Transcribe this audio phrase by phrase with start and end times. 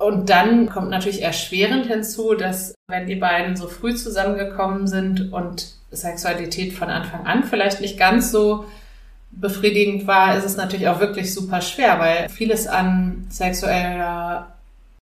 [0.00, 5.74] Und dann kommt natürlich erschwerend hinzu, dass wenn die beiden so früh zusammengekommen sind und
[5.90, 8.64] Sexualität von Anfang an vielleicht nicht ganz so
[9.30, 14.54] befriedigend war, ist es natürlich auch wirklich super schwer, weil vieles an sexueller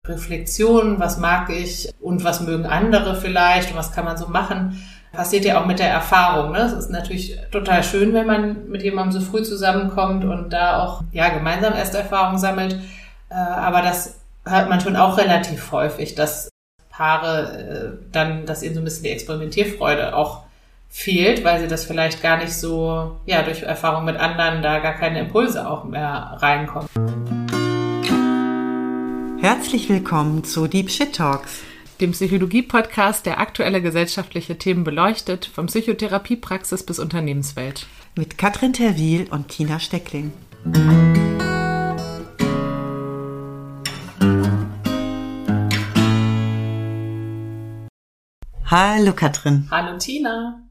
[0.06, 4.80] Reflexion, was mag ich und was mögen andere vielleicht und was kann man so machen,
[5.12, 6.52] passiert ja auch mit der Erfahrung.
[6.52, 6.60] Ne?
[6.60, 11.02] Es ist natürlich total schön, wenn man mit jemandem so früh zusammenkommt und da auch
[11.12, 12.80] ja gemeinsam erste Erfahrungen sammelt.
[13.32, 16.50] Äh, aber das hört man schon auch relativ häufig, dass
[16.90, 20.44] Paare äh, dann, dass ihnen so ein bisschen die Experimentierfreude auch
[20.90, 24.94] fehlt, weil sie das vielleicht gar nicht so, ja, durch Erfahrung mit anderen da gar
[24.94, 26.88] keine Impulse auch mehr reinkommen.
[29.42, 31.62] Herzlich willkommen zu Deep Shit Talks,
[32.00, 37.88] dem Psychologie-Podcast, der aktuelle gesellschaftliche Themen beleuchtet, von Psychotherapiepraxis bis Unternehmenswelt.
[38.16, 40.32] Mit Katrin Terwil und Tina Steckling.
[48.76, 49.68] Hallo Katrin.
[49.70, 50.64] Hallo Tina.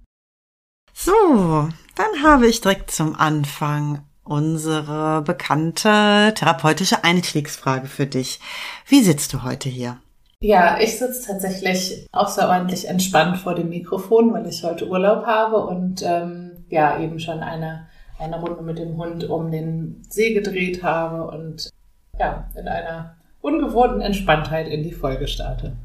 [0.93, 8.41] So, dann habe ich direkt zum Anfang unsere bekannte therapeutische Einstiegsfrage für dich.
[8.89, 9.99] Wie sitzt du heute hier?
[10.41, 16.03] Ja, ich sitze tatsächlich außerordentlich entspannt vor dem Mikrofon, weil ich heute Urlaub habe und
[16.05, 17.87] ähm, ja, eben schon eine,
[18.19, 21.71] eine Runde mit dem Hund um den See gedreht habe und
[22.19, 25.77] ja, in einer ungewohnten Entspanntheit in die Folge starte.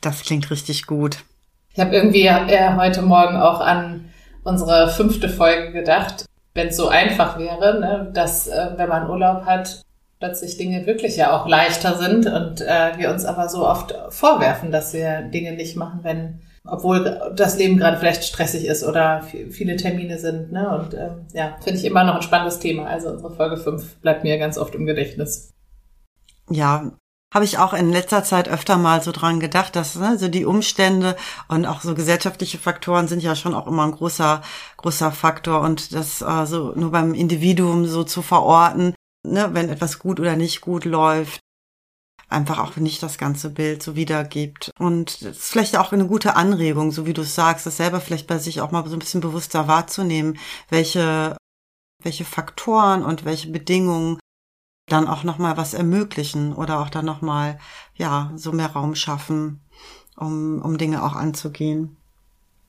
[0.00, 1.24] Das klingt richtig gut.
[1.76, 4.08] Ich habe irgendwie äh, heute Morgen auch an
[4.44, 6.24] unsere fünfte Folge gedacht,
[6.54, 9.82] wenn es so einfach wäre, ne, dass äh, wenn man Urlaub hat,
[10.18, 14.70] plötzlich Dinge wirklich ja auch leichter sind und äh, wir uns aber so oft vorwerfen,
[14.70, 19.76] dass wir Dinge nicht machen, wenn obwohl das Leben gerade vielleicht stressig ist oder viele
[19.76, 20.52] Termine sind.
[20.52, 20.78] Ne?
[20.78, 22.86] Und äh, ja, finde ich immer noch ein spannendes Thema.
[22.86, 25.52] Also unsere Folge 5 bleibt mir ganz oft im Gedächtnis.
[26.48, 26.90] Ja,
[27.36, 30.46] habe ich auch in letzter Zeit öfter mal so dran gedacht, dass ne, so die
[30.46, 31.16] Umstände
[31.48, 34.40] und auch so gesellschaftliche Faktoren sind ja schon auch immer ein großer
[34.78, 39.98] großer Faktor und das äh, so nur beim Individuum so zu verorten, ne, wenn etwas
[39.98, 41.40] gut oder nicht gut läuft,
[42.30, 44.70] einfach auch nicht das ganze Bild so wiedergibt.
[44.78, 48.00] Und es ist vielleicht auch eine gute Anregung, so wie du es sagst, das selber
[48.00, 50.38] vielleicht bei sich auch mal so ein bisschen bewusster wahrzunehmen,
[50.70, 51.36] welche
[52.02, 54.18] welche Faktoren und welche Bedingungen
[54.88, 57.58] dann auch noch mal was ermöglichen oder auch dann noch mal
[57.94, 59.60] ja so mehr Raum schaffen,
[60.16, 61.96] um um Dinge auch anzugehen.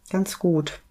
[0.09, 0.81] Ganz gut.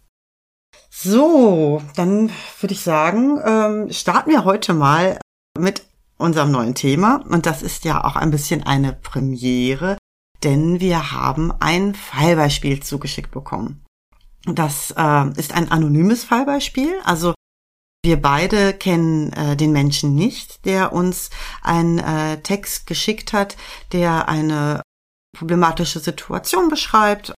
[0.91, 5.19] So, dann würde ich sagen, ähm, starten wir heute mal
[5.59, 5.85] mit
[6.19, 9.99] unserem neuen Thema und das ist ja auch ein bisschen eine Premiere,
[10.43, 13.85] denn wir haben ein Fallbeispiel zugeschickt bekommen.
[14.47, 17.35] Das äh, ist ein anonymes Fallbeispiel, also
[18.07, 21.29] wir beide kennen äh, den Menschen nicht, der uns
[21.61, 23.57] einen äh, Text geschickt hat,
[23.93, 24.81] der eine
[25.37, 27.35] problematische Situation beschreibt,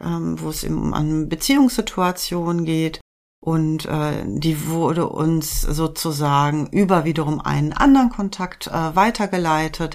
[0.00, 3.00] ähm, wo es eben um eine Beziehungssituation geht.
[3.40, 9.94] Und äh, die wurde uns sozusagen über wiederum einen anderen Kontakt äh, weitergeleitet.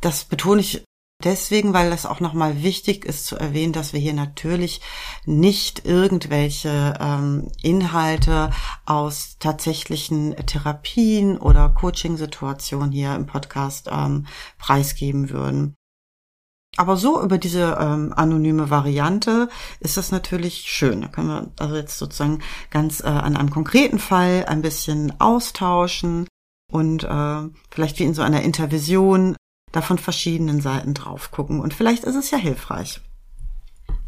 [0.00, 0.84] Das betone ich
[1.22, 4.80] Deswegen, weil das auch nochmal wichtig ist zu erwähnen, dass wir hier natürlich
[5.26, 8.50] nicht irgendwelche ähm, Inhalte
[8.86, 14.26] aus tatsächlichen Therapien oder Coaching-Situationen hier im Podcast ähm,
[14.58, 15.74] preisgeben würden.
[16.76, 19.48] Aber so über diese ähm, anonyme Variante
[19.80, 21.02] ist das natürlich schön.
[21.02, 26.28] Da können wir also jetzt sozusagen ganz äh, an einem konkreten Fall ein bisschen austauschen
[26.70, 29.36] und äh, vielleicht wie in so einer Intervision
[29.72, 31.60] da von verschiedenen Seiten drauf gucken.
[31.60, 33.00] Und vielleicht ist es ja hilfreich.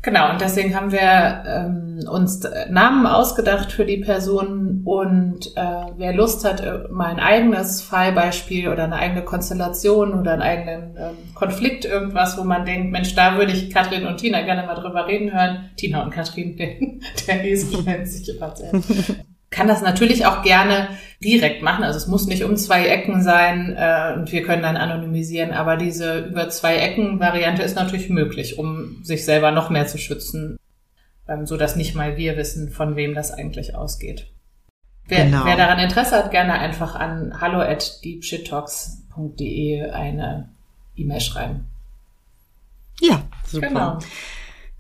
[0.05, 6.13] Genau, und deswegen haben wir ähm, uns Namen ausgedacht für die Personen und äh, wer
[6.13, 11.35] Lust hat, äh, mal ein eigenes Fallbeispiel oder eine eigene Konstellation oder einen eigenen ähm,
[11.35, 15.07] Konflikt, irgendwas, wo man denkt, Mensch, da würde ich Katrin und Tina gerne mal drüber
[15.07, 15.71] reden hören.
[15.77, 16.75] Tina und Katrin, der,
[17.29, 18.53] der Esel nennt sich immer
[19.53, 20.89] kann das natürlich auch gerne
[21.23, 21.85] direkt machen.
[21.85, 25.77] Also es muss nicht um zwei Ecken sein äh, und wir können dann anonymisieren, aber
[25.77, 30.59] diese über zwei Ecken Variante ist natürlich möglich, um sich selber noch mehr zu schützen,
[31.29, 34.27] ähm, so dass nicht mal wir wissen, von wem das eigentlich ausgeht.
[35.07, 35.45] Wer, genau.
[35.45, 40.49] wer daran Interesse hat, gerne einfach an hallo at deepshittalks.de eine
[40.97, 41.69] E-Mail schreiben.
[43.01, 43.69] Ja, super.
[43.69, 43.99] Genau.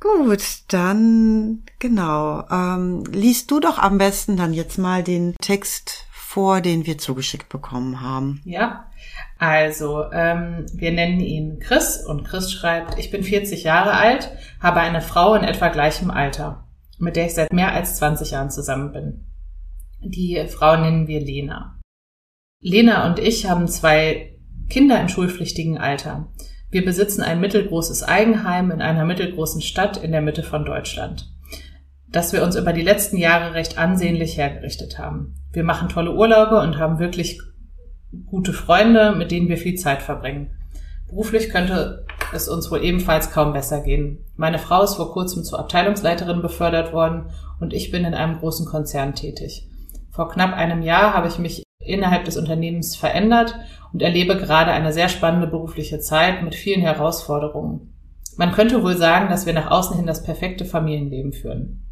[0.02, 2.43] Gut, dann genau.
[2.50, 7.49] Ähm, liest du doch am besten dann jetzt mal den Text vor, den wir zugeschickt
[7.49, 8.40] bekommen haben.
[8.44, 8.90] Ja,
[9.38, 14.81] also ähm, wir nennen ihn Chris und Chris schreibt, ich bin 40 Jahre alt, habe
[14.81, 16.66] eine Frau in etwa gleichem Alter,
[16.99, 19.26] mit der ich seit mehr als 20 Jahren zusammen bin.
[20.00, 21.78] Die Frau nennen wir Lena.
[22.58, 24.37] Lena und ich haben zwei
[24.69, 26.32] Kinder im schulpflichtigen Alter.
[26.72, 31.30] Wir besitzen ein mittelgroßes Eigenheim in einer mittelgroßen Stadt in der Mitte von Deutschland,
[32.08, 35.34] das wir uns über die letzten Jahre recht ansehnlich hergerichtet haben.
[35.52, 37.38] Wir machen tolle Urlaube und haben wirklich
[38.24, 40.56] gute Freunde, mit denen wir viel Zeit verbringen.
[41.08, 44.25] Beruflich könnte es uns wohl ebenfalls kaum besser gehen.
[44.36, 47.26] Meine Frau ist vor kurzem zur Abteilungsleiterin befördert worden
[47.60, 49.68] und ich bin in einem großen Konzern tätig.
[50.10, 53.58] Vor knapp einem Jahr habe ich mich innerhalb des Unternehmens verändert
[53.93, 57.93] und erlebe gerade eine sehr spannende berufliche Zeit mit vielen Herausforderungen.
[58.37, 61.87] Man könnte wohl sagen, dass wir nach außen hin das perfekte Familienleben führen.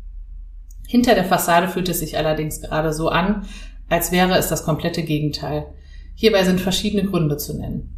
[0.89, 3.45] Hinter der Fassade fühlt es sich allerdings gerade so an,
[3.89, 5.67] als wäre es das komplette Gegenteil.
[6.15, 7.97] Hierbei sind verschiedene Gründe zu nennen.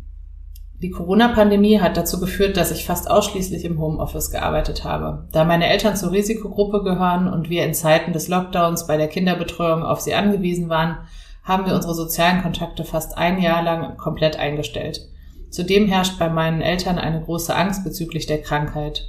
[0.82, 5.28] Die Corona-Pandemie hat dazu geführt, dass ich fast ausschließlich im Homeoffice gearbeitet habe.
[5.30, 9.84] Da meine Eltern zur Risikogruppe gehören und wir in Zeiten des Lockdowns bei der Kinderbetreuung
[9.84, 10.98] auf sie angewiesen waren,
[11.42, 15.08] haben wir unsere sozialen Kontakte fast ein Jahr lang komplett eingestellt.
[15.50, 19.08] Zudem herrscht bei meinen Eltern eine große Angst bezüglich der Krankheit.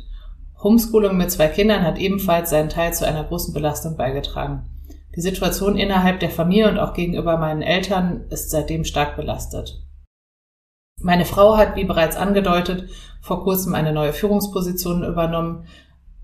[0.61, 4.69] Homeschooling mit zwei Kindern hat ebenfalls seinen Teil zu einer großen Belastung beigetragen.
[5.15, 9.83] Die Situation innerhalb der Familie und auch gegenüber meinen Eltern ist seitdem stark belastet.
[10.99, 12.89] Meine Frau hat, wie bereits angedeutet,
[13.21, 15.65] vor kurzem eine neue Führungsposition übernommen,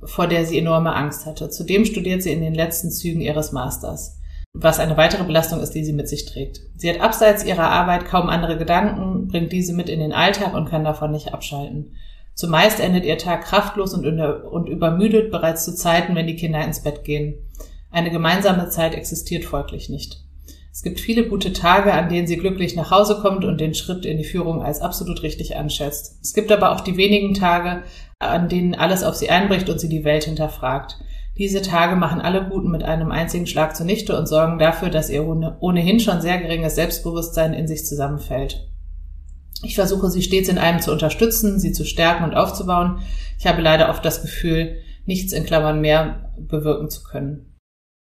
[0.04, 1.50] vor der sie enorme Angst hatte.
[1.50, 4.19] Zudem studiert sie in den letzten Zügen ihres Masters,
[4.54, 6.62] was eine weitere Belastung ist, die sie mit sich trägt.
[6.76, 10.70] Sie hat abseits ihrer Arbeit kaum andere Gedanken, bringt diese mit in den Alltag und
[10.70, 11.96] kann davon nicht abschalten.
[12.34, 16.82] Zumeist endet ihr Tag kraftlos und, und übermüdet bereits zu Zeiten, wenn die Kinder ins
[16.82, 17.36] Bett gehen.
[17.92, 20.24] Eine gemeinsame Zeit existiert folglich nicht.
[20.72, 24.06] Es gibt viele gute Tage, an denen sie glücklich nach Hause kommt und den Schritt
[24.06, 26.20] in die Führung als absolut richtig anschätzt.
[26.22, 27.84] Es gibt aber auch die wenigen Tage,
[28.20, 30.98] an denen alles auf sie einbricht und sie die Welt hinterfragt.
[31.40, 35.26] Diese Tage machen alle Guten mit einem einzigen Schlag zunichte und sorgen dafür, dass ihr
[35.26, 38.70] ohnehin schon sehr geringes Selbstbewusstsein in sich zusammenfällt.
[39.64, 43.00] Ich versuche sie stets in einem zu unterstützen, sie zu stärken und aufzubauen.
[43.38, 47.56] Ich habe leider oft das Gefühl, nichts in Klammern mehr bewirken zu können.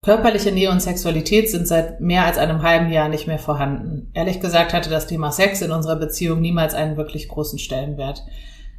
[0.04, 4.10] Körperliche Nähe und Sexualität sind seit mehr als einem halben Jahr nicht mehr vorhanden.
[4.14, 8.24] Ehrlich gesagt hatte das Thema Sex in unserer Beziehung niemals einen wirklich großen Stellenwert.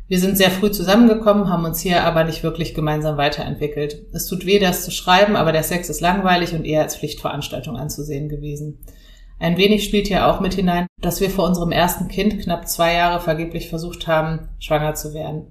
[0.08, 4.06] Wir sind sehr früh zusammengekommen, haben uns hier aber nicht wirklich gemeinsam weiterentwickelt.
[4.12, 7.78] Es tut weh, das zu schreiben, aber der Sex ist langweilig und eher als Pflichtveranstaltung
[7.78, 8.80] anzusehen gewesen.
[9.40, 12.94] Ein wenig spielt hier auch mit hinein, dass wir vor unserem ersten Kind knapp zwei
[12.94, 15.48] Jahre vergeblich versucht haben, schwanger zu werden.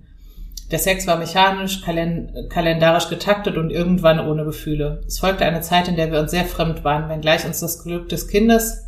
[0.70, 5.02] Der Sex war mechanisch, kalendarisch getaktet und irgendwann ohne Gefühle.
[5.06, 8.08] Es folgte eine Zeit, in der wir uns sehr fremd waren, wenngleich uns das Glück
[8.08, 8.84] des Kindes,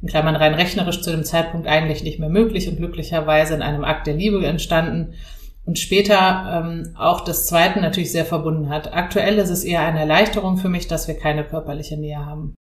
[0.00, 3.84] in Klammern rein rechnerisch zu dem Zeitpunkt eigentlich nicht mehr möglich und glücklicherweise in einem
[3.84, 5.14] Akt der Liebe entstanden
[5.64, 8.94] und später ähm, auch das Zweiten natürlich sehr verbunden hat.
[8.94, 12.54] Aktuell ist es eher eine Erleichterung für mich, dass wir keine körperliche Nähe haben.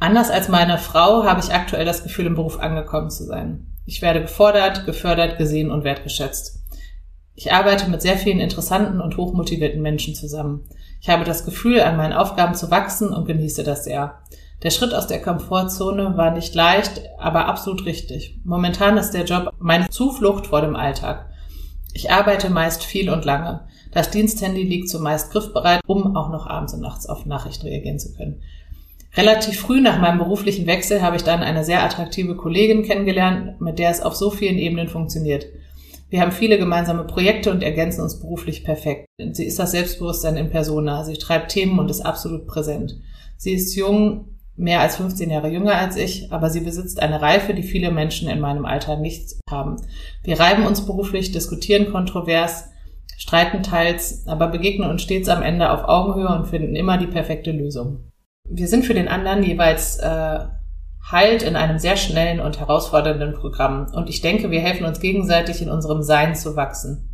[0.00, 3.68] Anders als meine Frau habe ich aktuell das Gefühl, im Beruf angekommen zu sein.
[3.86, 6.64] Ich werde gefordert, gefördert, gesehen und wertgeschätzt.
[7.36, 10.64] Ich arbeite mit sehr vielen interessanten und hochmotivierten Menschen zusammen.
[11.00, 14.18] Ich habe das Gefühl, an meinen Aufgaben zu wachsen und genieße das sehr.
[14.64, 18.40] Der Schritt aus der Komfortzone war nicht leicht, aber absolut richtig.
[18.44, 21.26] Momentan ist der Job meine Zuflucht vor dem Alltag.
[21.92, 23.68] Ich arbeite meist viel und lange.
[23.92, 28.14] Das Diensthandy liegt zumeist griffbereit, um auch noch abends und nachts auf Nachrichten reagieren zu
[28.14, 28.40] können.
[29.14, 33.78] Relativ früh nach meinem beruflichen Wechsel habe ich dann eine sehr attraktive Kollegin kennengelernt, mit
[33.78, 35.44] der es auf so vielen Ebenen funktioniert.
[36.08, 39.06] Wir haben viele gemeinsame Projekte und ergänzen uns beruflich perfekt.
[39.18, 41.04] Sie ist das Selbstbewusstsein in Persona.
[41.04, 42.98] Sie treibt Themen und ist absolut präsent.
[43.36, 47.54] Sie ist jung, mehr als 15 Jahre jünger als ich, aber sie besitzt eine Reife,
[47.54, 49.76] die viele Menschen in meinem Alter nicht haben.
[50.22, 52.68] Wir reiben uns beruflich, diskutieren kontrovers,
[53.16, 57.50] streiten teils, aber begegnen uns stets am Ende auf Augenhöhe und finden immer die perfekte
[57.50, 58.10] Lösung.
[58.48, 60.40] Wir sind für den anderen jeweils äh,
[61.10, 63.86] heilt in einem sehr schnellen und herausfordernden Programm.
[63.92, 67.10] Und ich denke, wir helfen uns gegenseitig in unserem Sein zu wachsen.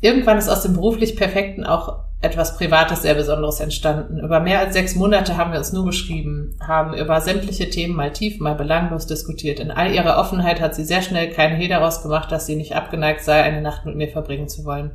[0.00, 4.18] Irgendwann ist aus dem beruflich Perfekten auch etwas Privates sehr Besonderes entstanden.
[4.18, 8.12] Über mehr als sechs Monate haben wir uns nur geschrieben, haben über sämtliche Themen mal
[8.12, 9.58] tief, mal belanglos diskutiert.
[9.58, 12.76] In all ihrer Offenheit hat sie sehr schnell keinen Hehl daraus gemacht, dass sie nicht
[12.76, 14.90] abgeneigt sei, eine Nacht mit mir verbringen zu wollen.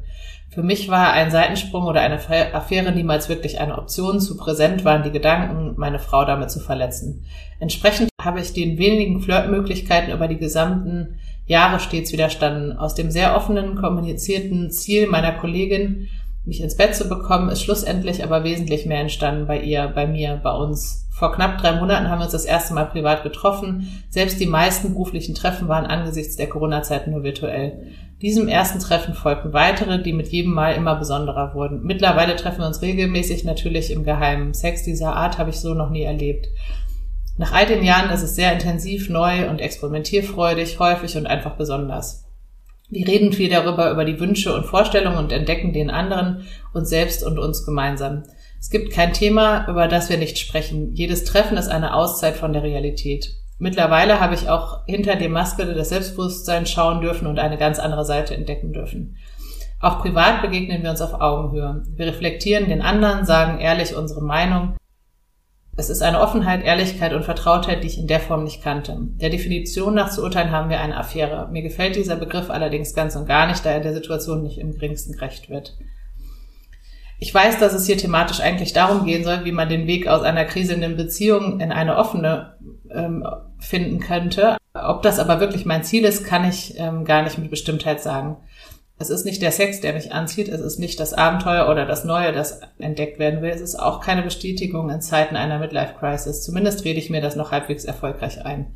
[0.54, 2.20] Für mich war ein Seitensprung oder eine
[2.54, 4.20] Affäre niemals wirklich eine Option.
[4.20, 7.26] Zu präsent waren die Gedanken, meine Frau damit zu verletzen.
[7.60, 12.78] Entsprechend habe ich den wenigen Flirtmöglichkeiten über die gesamten Jahre stets widerstanden.
[12.78, 16.08] Aus dem sehr offenen, kommunizierten Ziel meiner Kollegin,
[16.46, 20.40] mich ins Bett zu bekommen, ist schlussendlich aber wesentlich mehr entstanden bei ihr, bei mir,
[20.42, 21.08] bei uns.
[21.12, 24.04] Vor knapp drei Monaten haben wir uns das erste Mal privat getroffen.
[24.10, 27.88] Selbst die meisten beruflichen Treffen waren angesichts der Corona-Zeit nur virtuell.
[28.22, 31.84] Diesem ersten Treffen folgten weitere, die mit jedem Mal immer besonderer wurden.
[31.84, 34.54] Mittlerweile treffen wir uns regelmäßig natürlich im Geheimen.
[34.54, 36.48] Sex dieser Art habe ich so noch nie erlebt.
[37.38, 42.25] Nach all den Jahren ist es sehr intensiv, neu und experimentierfreudig, häufig und einfach besonders.
[42.90, 47.24] Wir reden viel darüber, über die Wünsche und Vorstellungen und entdecken den anderen, uns selbst
[47.24, 48.24] und uns gemeinsam.
[48.60, 50.94] Es gibt kein Thema, über das wir nicht sprechen.
[50.94, 53.36] Jedes Treffen ist eine Auszeit von der Realität.
[53.58, 58.06] Mittlerweile habe ich auch hinter dem Maske des Selbstbewusstseins schauen dürfen und eine ganz andere
[58.06, 59.18] Seite entdecken dürfen.
[59.80, 61.84] Auch privat begegnen wir uns auf Augenhöhe.
[61.96, 64.76] Wir reflektieren den anderen, sagen ehrlich unsere Meinung.
[65.78, 68.98] Es ist eine Offenheit, Ehrlichkeit und Vertrautheit, die ich in der Form nicht kannte.
[69.20, 71.50] Der Definition nach zu urteilen haben wir eine Affäre.
[71.52, 74.72] Mir gefällt dieser Begriff allerdings ganz und gar nicht, da er der Situation nicht im
[74.72, 75.78] geringsten gerecht wird.
[77.20, 80.22] Ich weiß, dass es hier thematisch eigentlich darum gehen soll, wie man den Weg aus
[80.22, 82.56] einer kriselnden Beziehung in eine offene
[82.90, 83.26] ähm,
[83.60, 84.58] finden könnte.
[84.74, 88.38] Ob das aber wirklich mein Ziel ist, kann ich ähm, gar nicht mit Bestimmtheit sagen.
[88.98, 92.06] Es ist nicht der Sex, der mich anzieht, es ist nicht das Abenteuer oder das
[92.06, 93.50] Neue, das entdeckt werden will.
[93.50, 96.44] Es ist auch keine Bestätigung in Zeiten einer Midlife-Crisis.
[96.44, 98.68] Zumindest rede ich mir das noch halbwegs erfolgreich ein.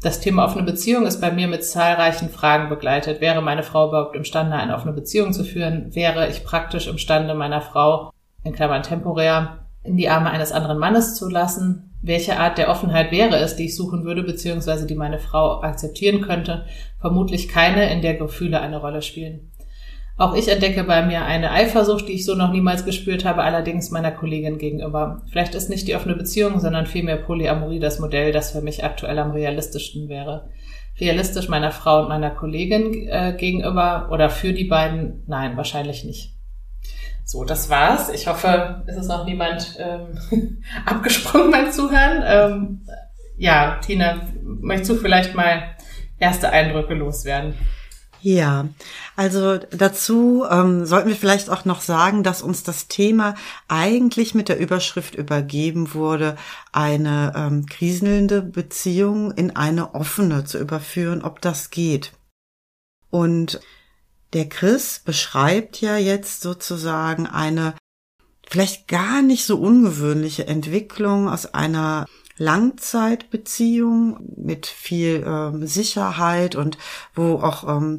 [0.00, 3.20] Das Thema offene Beziehung ist bei mir mit zahlreichen Fragen begleitet.
[3.20, 5.92] Wäre meine Frau überhaupt imstande, eine offene Beziehung zu führen?
[5.94, 8.12] Wäre ich praktisch imstande, meiner Frau,
[8.44, 11.90] in Klammern temporär, in die Arme eines anderen Mannes zu lassen?
[12.00, 16.20] Welche Art der Offenheit wäre es, die ich suchen würde, beziehungsweise die meine Frau akzeptieren
[16.20, 16.66] könnte?
[17.00, 19.50] Vermutlich keine, in der Gefühle eine Rolle spielen.
[20.16, 23.90] Auch ich entdecke bei mir eine Eifersucht, die ich so noch niemals gespürt habe, allerdings
[23.90, 25.22] meiner Kollegin gegenüber.
[25.28, 29.18] Vielleicht ist nicht die offene Beziehung, sondern vielmehr Polyamorie das Modell, das für mich aktuell
[29.18, 30.50] am realistischsten wäre.
[31.00, 35.24] Realistisch meiner Frau und meiner Kollegin äh, gegenüber oder für die beiden?
[35.26, 36.34] Nein, wahrscheinlich nicht.
[37.24, 38.10] So, das war's.
[38.10, 42.22] Ich hoffe, es ist noch niemand ähm, abgesprungen beim Zuhören.
[42.24, 42.86] Ähm,
[43.36, 45.74] ja, Tina, möchtest du vielleicht mal
[46.20, 47.54] erste Eindrücke loswerden?
[48.26, 48.70] Ja,
[49.16, 53.34] also dazu ähm, sollten wir vielleicht auch noch sagen, dass uns das Thema
[53.68, 56.38] eigentlich mit der Überschrift übergeben wurde,
[56.72, 62.12] eine ähm, kriselnde Beziehung in eine offene zu überführen, ob das geht.
[63.10, 63.60] Und
[64.32, 67.74] der Chris beschreibt ja jetzt sozusagen eine
[68.48, 76.78] vielleicht gar nicht so ungewöhnliche Entwicklung aus einer Langzeitbeziehung mit viel ähm, Sicherheit und
[77.14, 77.98] wo auch ähm,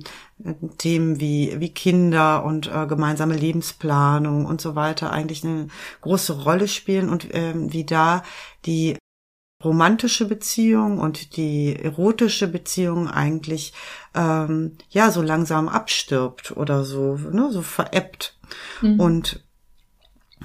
[0.77, 5.67] Themen wie, wie Kinder und äh, gemeinsame Lebensplanung und so weiter eigentlich eine
[6.01, 8.23] große Rolle spielen und ähm, wie da
[8.65, 8.97] die
[9.63, 13.73] romantische Beziehung und die erotische Beziehung eigentlich
[14.13, 18.37] ähm, ja so langsam abstirbt oder so ne, so veräppt
[18.81, 18.99] mhm.
[18.99, 19.43] und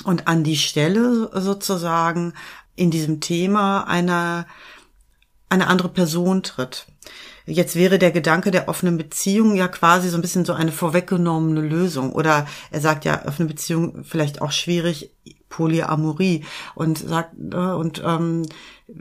[0.05, 2.33] und an die Stelle sozusagen
[2.77, 4.47] in diesem Thema eine,
[5.49, 6.87] eine andere Person tritt.
[7.47, 11.61] Jetzt wäre der Gedanke der offenen Beziehung ja quasi so ein bisschen so eine vorweggenommene
[11.61, 12.12] Lösung.
[12.12, 15.11] Oder er sagt ja, offene Beziehung vielleicht auch schwierig,
[15.61, 18.47] Polyamorie und sagt, äh, und ähm,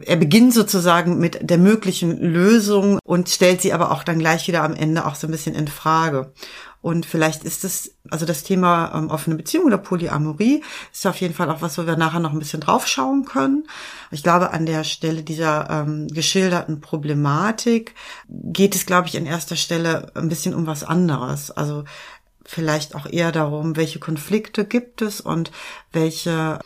[0.05, 4.63] er beginnt sozusagen mit der möglichen Lösung und stellt sie aber auch dann gleich wieder
[4.63, 6.33] am Ende auch so ein bisschen in Frage.
[6.81, 10.63] Und vielleicht ist es, also das Thema ähm, offene Beziehung oder Polyamorie
[10.93, 13.67] ist auf jeden Fall auch was, wo wir nachher noch ein bisschen draufschauen können.
[14.11, 17.95] Ich glaube, an der Stelle dieser ähm, geschilderten Problematik
[18.29, 21.51] geht es, glaube ich, an erster Stelle ein bisschen um was anderes.
[21.51, 21.83] Also
[22.49, 25.51] vielleicht auch eher darum, welche Konflikte gibt es und
[25.91, 26.59] welche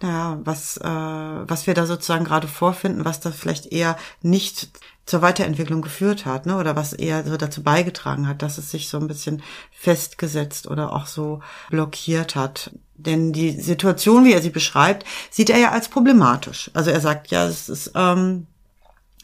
[0.00, 4.70] naja, was, äh, was wir da sozusagen gerade vorfinden, was da vielleicht eher nicht
[5.06, 6.56] zur Weiterentwicklung geführt hat, ne?
[6.56, 9.42] Oder was eher so dazu beigetragen hat, dass es sich so ein bisschen
[9.72, 11.40] festgesetzt oder auch so
[11.70, 12.70] blockiert hat.
[12.94, 16.70] Denn die Situation, wie er sie beschreibt, sieht er ja als problematisch.
[16.74, 18.46] Also er sagt ja, es ist ähm,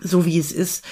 [0.00, 0.84] so wie es ist,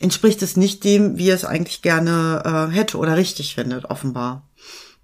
[0.00, 4.47] entspricht es nicht dem, wie er es eigentlich gerne äh, hätte oder richtig findet, offenbar.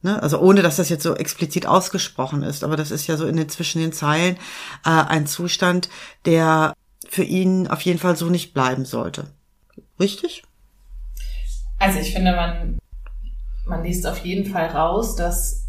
[0.05, 0.23] Ne?
[0.23, 3.39] Also ohne, dass das jetzt so explizit ausgesprochen ist, aber das ist ja so in
[3.39, 4.37] den zwischen den Zeilen
[4.85, 5.89] äh, ein Zustand,
[6.27, 6.75] der
[7.09, 9.29] für ihn auf jeden Fall so nicht bleiben sollte.
[9.99, 10.43] Richtig?
[11.79, 12.79] Also ich finde, man,
[13.65, 15.69] man liest auf jeden Fall raus, dass,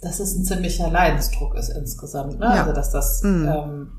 [0.00, 2.38] dass es ein ziemlicher Leidensdruck ist insgesamt.
[2.38, 2.46] Ne?
[2.46, 2.62] Ja.
[2.62, 3.48] Also dass das mhm.
[3.48, 3.92] ähm,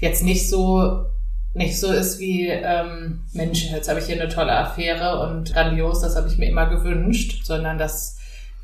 [0.00, 1.04] jetzt nicht so
[1.52, 6.00] nicht so ist wie ähm, Mensch, jetzt habe ich hier eine tolle Affäre und grandios,
[6.00, 8.16] das habe ich mir immer gewünscht, sondern dass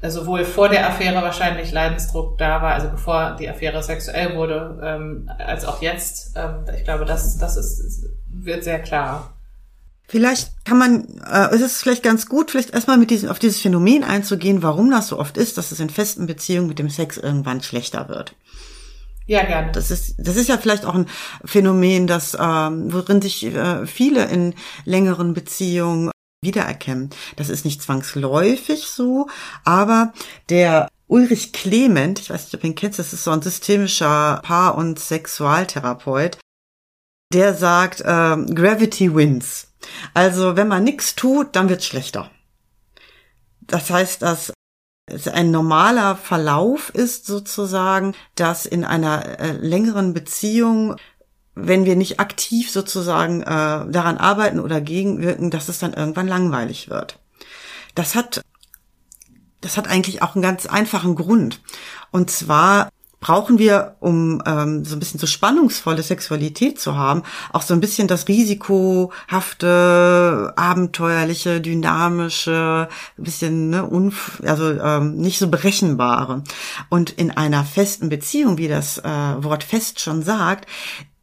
[0.09, 5.31] sowohl vor der Affäre wahrscheinlich Leidensdruck da war, also bevor die Affäre sexuell wurde, ähm,
[5.39, 6.33] als auch jetzt.
[6.37, 9.35] Ähm, ich glaube, das, das ist, wird sehr klar.
[10.09, 13.61] Vielleicht kann man, äh, es ist vielleicht ganz gut, vielleicht erstmal mit diesem, auf dieses
[13.61, 17.17] Phänomen einzugehen, warum das so oft ist, dass es in festen Beziehungen mit dem Sex
[17.17, 18.35] irgendwann schlechter wird.
[19.27, 19.71] Ja, gerne.
[19.71, 21.07] Das ist, das ist ja vielleicht auch ein
[21.45, 24.55] Phänomen, das, ähm, worin sich äh, viele in
[24.85, 26.11] längeren Beziehungen
[26.43, 27.11] wiedererkennen.
[27.37, 29.29] Das ist nicht zwangsläufig so,
[29.65, 30.13] aber
[30.49, 34.41] der Ulrich Clement, ich weiß nicht, ob du ihn kennst, das ist so ein systemischer
[34.43, 36.39] Paar- und Sexualtherapeut,
[37.33, 38.05] der sagt, äh,
[38.55, 39.69] Gravity wins.
[40.15, 42.31] Also wenn man nichts tut, dann wird's schlechter.
[43.61, 44.53] das heißt, dass
[45.07, 50.97] es ein normaler Verlauf ist sozusagen, dass in einer äh, längeren Beziehung
[51.67, 56.91] wenn wir nicht aktiv sozusagen äh, daran arbeiten oder gegenwirken, dass es dann irgendwann langweilig
[56.91, 57.19] wird.
[57.95, 58.43] Das hat,
[59.61, 61.61] das hat eigentlich auch einen ganz einfachen Grund.
[62.11, 62.91] Und zwar
[63.21, 67.81] brauchen wir, um ähm, so ein bisschen so spannungsvolle Sexualität zu haben, auch so ein
[67.81, 72.89] bisschen das risikohafte, abenteuerliche, dynamische,
[73.19, 76.43] ein bisschen ne, unf also ähm, nicht so berechenbare.
[76.89, 80.67] Und in einer festen Beziehung, wie das äh, Wort fest schon sagt,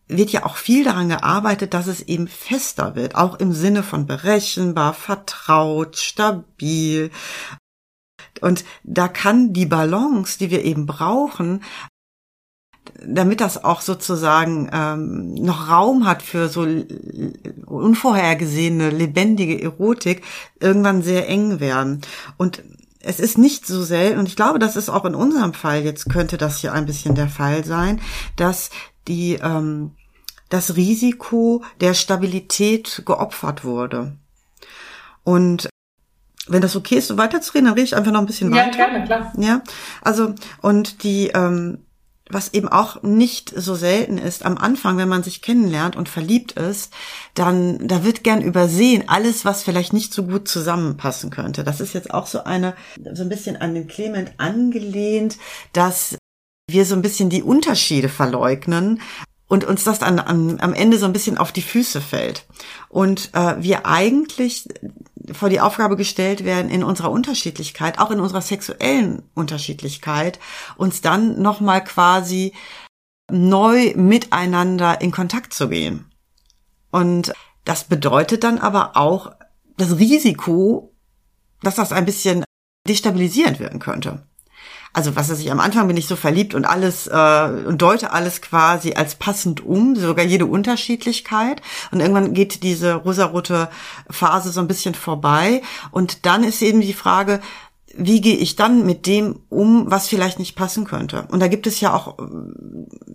[0.07, 4.05] wird ja auch viel daran gearbeitet, dass es eben fester wird, auch im Sinne von
[4.05, 7.11] berechenbar, vertraut, stabil.
[8.41, 11.61] Und da kann die Balance, die wir eben brauchen,
[13.05, 16.65] damit das auch sozusagen ähm, noch Raum hat für so
[17.65, 20.23] unvorhergesehene, lebendige Erotik,
[20.59, 22.01] irgendwann sehr eng werden.
[22.37, 22.63] Und
[22.99, 26.09] es ist nicht so selten, und ich glaube, das ist auch in unserem Fall, jetzt
[26.09, 28.01] könnte das hier ein bisschen der Fall sein,
[28.35, 28.69] dass
[29.07, 29.91] die ähm,
[30.49, 34.13] das Risiko der Stabilität geopfert wurde.
[35.23, 35.69] Und
[36.47, 38.79] wenn das okay ist, so weiterzureden, dann rede ich einfach noch ein bisschen ja, weiter.
[38.79, 39.33] Ja, gerne, klar.
[39.37, 39.61] Ja,
[40.01, 41.79] also und die, ähm,
[42.29, 46.53] was eben auch nicht so selten ist, am Anfang, wenn man sich kennenlernt und verliebt
[46.53, 46.93] ist,
[47.33, 51.63] dann, da wird gern übersehen, alles, was vielleicht nicht so gut zusammenpassen könnte.
[51.63, 52.75] Das ist jetzt auch so eine,
[53.13, 55.37] so ein bisschen an den Clement angelehnt,
[55.73, 56.17] dass
[56.69, 59.01] wir so ein bisschen die Unterschiede verleugnen
[59.47, 62.45] und uns das dann am, am Ende so ein bisschen auf die Füße fällt.
[62.89, 64.67] Und äh, wir eigentlich
[65.31, 70.39] vor die Aufgabe gestellt werden, in unserer Unterschiedlichkeit, auch in unserer sexuellen Unterschiedlichkeit,
[70.75, 72.53] uns dann nochmal quasi
[73.31, 76.05] neu miteinander in Kontakt zu gehen.
[76.91, 77.33] Und
[77.65, 79.31] das bedeutet dann aber auch
[79.77, 80.93] das Risiko,
[81.61, 82.43] dass das ein bisschen
[82.87, 84.26] destabilisierend wirken könnte
[84.93, 88.11] also was weiß ich, am Anfang bin ich so verliebt und alles äh, und deute
[88.11, 91.61] alles quasi als passend um, sogar jede Unterschiedlichkeit.
[91.91, 93.69] Und irgendwann geht diese rosarote
[94.09, 95.61] Phase so ein bisschen vorbei.
[95.91, 97.41] Und dann ist eben die Frage,
[97.95, 101.27] wie gehe ich dann mit dem um, was vielleicht nicht passen könnte?
[101.31, 102.17] Und da gibt es ja auch,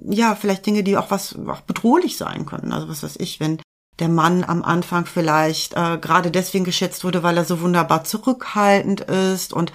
[0.09, 2.73] ja, vielleicht Dinge, die auch was auch bedrohlich sein können.
[2.73, 3.61] Also was weiß ich, wenn
[3.99, 9.03] der Mann am Anfang vielleicht äh, gerade deswegen geschätzt wurde, weil er so wunderbar zurückhaltend
[9.03, 9.73] ist und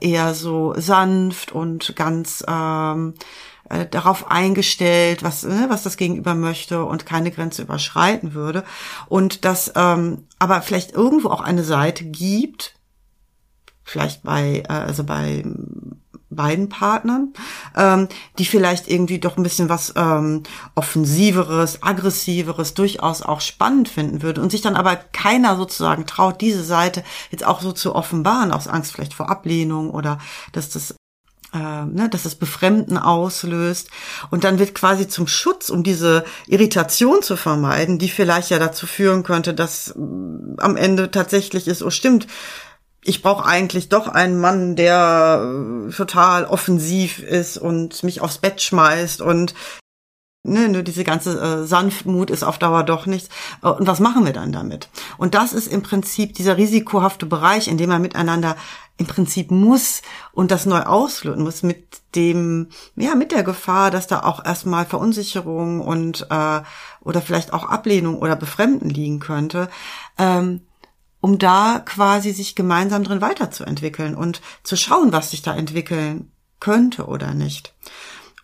[0.00, 3.14] eher so sanft und ganz ähm,
[3.68, 8.64] äh, darauf eingestellt, was, ne, was das Gegenüber möchte und keine Grenze überschreiten würde.
[9.08, 12.74] Und das ähm, aber vielleicht irgendwo auch eine Seite gibt,
[13.84, 15.44] vielleicht bei, äh, also bei
[16.30, 17.32] beiden Partnern,
[17.76, 24.22] ähm, die vielleicht irgendwie doch ein bisschen was ähm, offensiveres, aggressiveres, durchaus auch spannend finden
[24.22, 28.52] würde und sich dann aber keiner sozusagen traut, diese Seite jetzt auch so zu offenbaren,
[28.52, 30.18] aus Angst vielleicht vor Ablehnung oder
[30.52, 30.94] dass das
[31.52, 33.90] äh, ne, dass es Befremden auslöst.
[34.30, 38.86] Und dann wird quasi zum Schutz, um diese Irritation zu vermeiden, die vielleicht ja dazu
[38.86, 39.94] führen könnte, dass äh,
[40.58, 42.28] am Ende tatsächlich ist, oh stimmt,
[43.02, 48.60] ich brauche eigentlich doch einen Mann, der äh, total offensiv ist und mich aufs Bett
[48.60, 49.54] schmeißt und
[50.42, 53.28] ne, nur diese ganze äh, Sanftmut ist auf Dauer doch nichts.
[53.62, 54.88] Äh, und was machen wir dann damit?
[55.18, 58.56] Und das ist im Prinzip dieser risikohafte Bereich, in dem man miteinander
[58.98, 64.06] im Prinzip muss und das neu ausloten muss mit dem, ja, mit der Gefahr, dass
[64.06, 66.60] da auch erstmal Verunsicherung und äh,
[67.00, 69.70] oder vielleicht auch Ablehnung oder Befremden liegen könnte.
[70.18, 70.66] Ähm,
[71.20, 77.06] um da quasi sich gemeinsam drin weiterzuentwickeln und zu schauen, was sich da entwickeln könnte
[77.06, 77.74] oder nicht.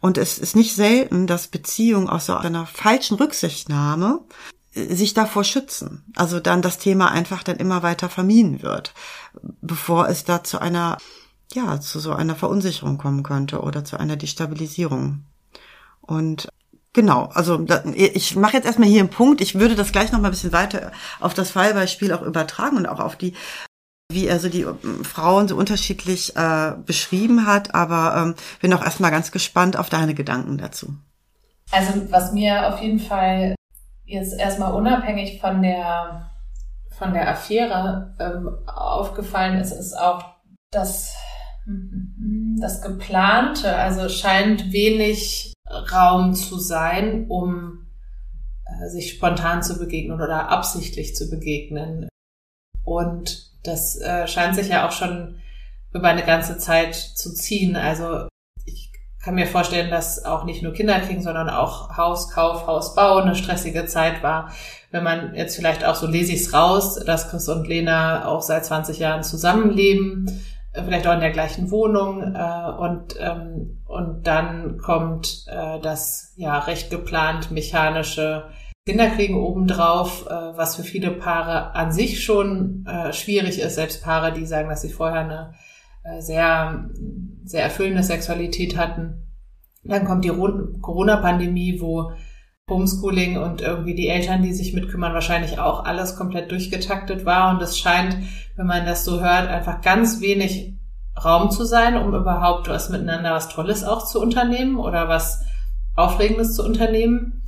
[0.01, 4.21] Und es ist nicht selten, dass Beziehungen aus so einer falschen Rücksichtnahme
[4.75, 6.05] äh, sich davor schützen.
[6.15, 8.95] Also dann das Thema einfach dann immer weiter vermieden wird,
[9.61, 10.99] bevor es da zu einer,
[11.53, 15.25] ja, zu so einer Verunsicherung kommen könnte oder zu einer Destabilisierung.
[16.03, 16.49] Und
[16.97, 17.63] Genau, also
[17.95, 19.43] ich mache jetzt erstmal hier einen Punkt.
[19.43, 22.87] Ich würde das gleich noch mal ein bisschen weiter auf das Fallbeispiel auch übertragen und
[22.87, 23.35] auch auf die,
[24.11, 27.75] wie er so die ähm, Frauen so unterschiedlich äh, beschrieben hat.
[27.75, 30.95] Aber ähm, bin auch erstmal ganz gespannt auf deine Gedanken dazu.
[31.71, 33.55] Also was mir auf jeden Fall
[34.07, 36.31] jetzt erstmal unabhängig von der
[36.97, 40.25] von der Affäre ähm, aufgefallen ist, ist auch,
[40.71, 41.15] dass
[42.59, 47.87] das geplante, also scheint wenig Raum zu sein, um
[48.67, 52.09] äh, sich spontan zu begegnen oder absichtlich zu begegnen.
[52.85, 55.41] Und das äh, scheint sich ja auch schon
[55.93, 57.77] über eine ganze Zeit zu ziehen.
[57.77, 58.29] Also
[58.65, 63.35] ich kann mir vorstellen, dass auch nicht nur Kinder kriegen, sondern auch Hauskauf, Hausbau eine
[63.35, 64.53] stressige Zeit war.
[64.93, 68.43] Wenn man jetzt vielleicht auch so lese ich es raus, dass Chris und Lena auch
[68.43, 70.45] seit 20 Jahren zusammenleben,
[70.85, 76.59] vielleicht auch in der gleichen Wohnung äh, und ähm, und dann kommt äh, das ja
[76.59, 78.51] recht geplant mechanische
[78.87, 84.33] Kinderkriegen obendrauf, äh, was für viele Paare an sich schon äh, schwierig ist, selbst Paare,
[84.33, 85.55] die sagen, dass sie vorher eine
[86.05, 86.89] äh, sehr,
[87.45, 89.27] sehr erfüllende Sexualität hatten.
[89.83, 92.13] Dann kommt die Corona-Pandemie, wo
[92.69, 97.51] Homeschooling und irgendwie die Eltern, die sich mitkümmern, wahrscheinlich auch alles komplett durchgetaktet war.
[97.51, 98.17] Und es scheint,
[98.57, 100.75] wenn man das so hört, einfach ganz wenig
[101.23, 105.45] Raum zu sein, um überhaupt was miteinander, was Tolles auch zu unternehmen oder was
[105.95, 107.45] Aufregendes zu unternehmen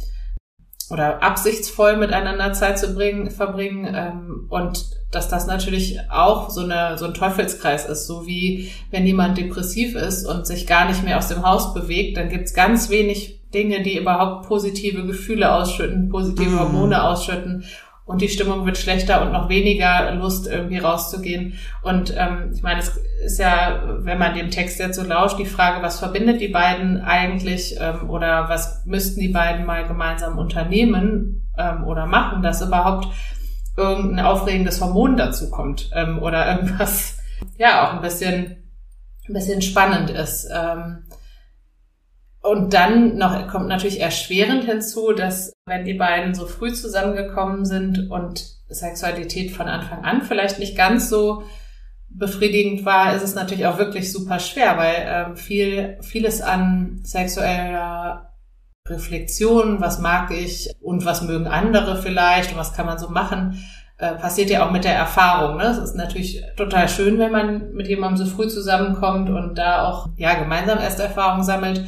[0.89, 6.99] oder absichtsvoll miteinander Zeit zu bringen, verbringen ähm, und dass das natürlich auch so, eine,
[6.99, 11.19] so ein Teufelskreis ist, so wie wenn jemand depressiv ist und sich gar nicht mehr
[11.19, 16.51] aus dem Haus bewegt, dann gibt's ganz wenig Dinge, die überhaupt positive Gefühle ausschütten, positive
[16.51, 16.59] mhm.
[16.59, 17.65] Hormone ausschütten
[18.09, 21.59] und die Stimmung wird schlechter und noch weniger Lust irgendwie rauszugehen.
[21.83, 25.45] Und ähm, ich meine, es ist ja, wenn man dem Text jetzt so lauscht, die
[25.45, 31.51] Frage, was verbindet die beiden eigentlich ähm, oder was müssten die beiden mal gemeinsam unternehmen
[31.59, 33.09] ähm, oder machen, dass überhaupt
[33.79, 37.19] irgendein aufregendes Hormon dazu kommt ähm, oder irgendwas,
[37.59, 38.69] ja, auch ein bisschen,
[39.29, 40.49] ein bisschen spannend ist.
[40.53, 41.05] Ähm,
[42.41, 48.11] und dann noch kommt natürlich erschwerend hinzu, dass wenn die beiden so früh zusammengekommen sind
[48.11, 51.43] und Sexualität von Anfang an vielleicht nicht ganz so
[52.11, 58.33] befriedigend war, ist es natürlich auch wirklich super schwer, weil ähm, viel, vieles an sexueller
[58.91, 63.65] Reflexion, was mag ich und was mögen andere vielleicht und was kann man so machen,
[63.99, 65.57] äh, passiert ja auch mit der Erfahrung.
[65.57, 65.65] Ne?
[65.65, 70.09] Es ist natürlich total schön, wenn man mit jemandem so früh zusammenkommt und da auch
[70.17, 71.85] ja gemeinsam erste Erfahrungen sammelt.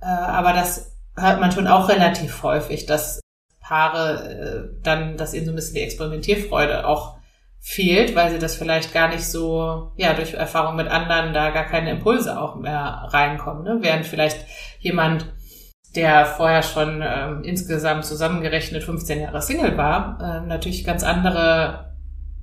[0.00, 3.20] Äh, aber das hört man schon auch relativ häufig, dass
[3.60, 7.16] Paare äh, dann, dass ihnen so ein bisschen die Experimentierfreude auch
[7.60, 11.64] fehlt, weil sie das vielleicht gar nicht so, ja, durch Erfahrung mit anderen da gar
[11.64, 13.64] keine Impulse auch mehr reinkommen.
[13.64, 13.78] Ne?
[13.80, 14.44] Während vielleicht
[14.80, 15.32] jemand,
[15.94, 21.94] der vorher schon ähm, insgesamt zusammengerechnet 15 Jahre Single war, äh, natürlich ganz andere,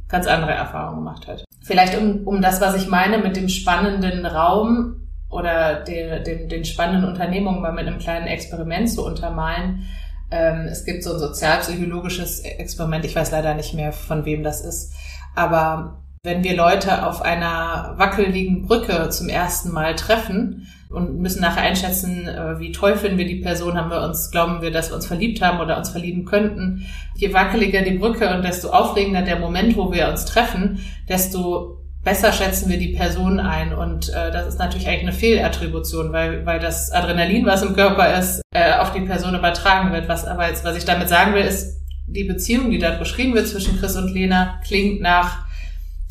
[0.08, 1.44] ganz andere Erfahrungen gemacht hat.
[1.64, 6.66] Vielleicht um, um das, was ich meine mit dem spannenden Raum oder den, den, den
[6.66, 9.86] spannenden Unternehmungen mal mit einem kleinen Experiment zu untermalen.
[10.30, 14.62] Ähm, es gibt so ein sozialpsychologisches Experiment, ich weiß leider nicht mehr, von wem das
[14.62, 14.94] ist,
[15.36, 21.64] aber wenn wir Leute auf einer wackeligen Brücke zum ersten Mal treffen und müssen nachher
[21.64, 24.96] einschätzen, äh, wie toll finden wir die Person, haben wir uns, glauben wir, dass wir
[24.96, 26.86] uns verliebt haben oder uns verlieben könnten.
[27.16, 32.32] Je wackeliger die Brücke und desto aufregender der Moment, wo wir uns treffen, desto besser
[32.32, 33.74] schätzen wir die Person ein.
[33.74, 38.20] Und äh, das ist natürlich eigentlich eine Fehlattribution, weil, weil das Adrenalin, was im Körper
[38.20, 40.08] ist, äh, auf die Person übertragen wird.
[40.08, 43.48] Was aber jetzt, was ich damit sagen will, ist, die Beziehung, die da beschrieben wird
[43.48, 45.46] zwischen Chris und Lena, klingt nach,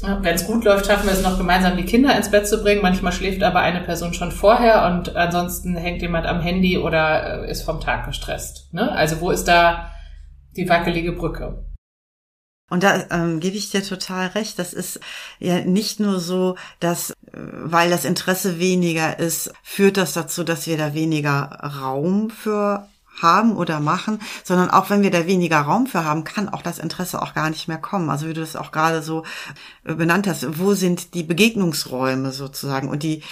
[0.03, 2.83] wenn es gut läuft, schaffen wir es noch gemeinsam, die Kinder ins Bett zu bringen.
[2.83, 7.51] Manchmal schläft aber eine Person schon vorher und ansonsten hängt jemand am Handy oder äh,
[7.51, 8.73] ist vom Tag gestresst.
[8.73, 8.91] Ne?
[8.93, 9.91] Also wo ist da
[10.57, 11.65] die wackelige Brücke?
[12.71, 14.59] Und da ähm, gebe ich dir total recht.
[14.59, 15.01] Das ist
[15.41, 20.67] ja nicht nur so, dass, äh, weil das Interesse weniger ist, führt das dazu, dass
[20.67, 22.89] wir da weniger Raum für
[23.23, 26.79] haben oder machen, sondern auch wenn wir da weniger Raum für haben, kann auch das
[26.79, 28.11] Interesse auch gar nicht mehr kommen.
[28.11, 29.25] Also wie du das auch gerade so
[29.85, 33.23] äh, benannt hast, wo sind die Begegnungsräume sozusagen und die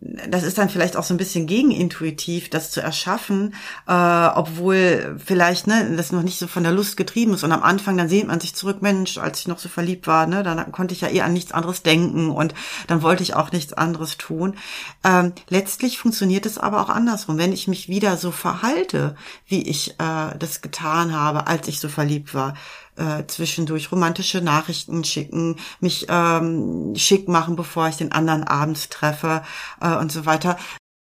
[0.00, 3.54] das ist dann vielleicht auch so ein bisschen gegenintuitiv, das zu erschaffen,
[3.88, 7.42] äh, obwohl vielleicht ne, das noch nicht so von der Lust getrieben ist.
[7.42, 10.26] Und am Anfang, dann sehnt man sich zurück, Mensch, als ich noch so verliebt war,
[10.26, 12.54] ne, dann konnte ich ja eh an nichts anderes denken und
[12.86, 14.56] dann wollte ich auch nichts anderes tun.
[15.02, 17.38] Ähm, letztlich funktioniert es aber auch andersrum.
[17.38, 21.88] Wenn ich mich wieder so verhalte, wie ich äh, das getan habe, als ich so
[21.88, 22.54] verliebt war,
[22.98, 29.42] äh, zwischendurch romantische Nachrichten schicken, mich ähm, schick machen, bevor ich den anderen abends treffe
[29.80, 30.58] äh, und so weiter.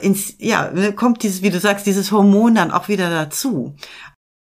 [0.02, 3.76] Ins, ja, ne, kommt dieses, wie du sagst, dieses Hormon dann auch wieder dazu.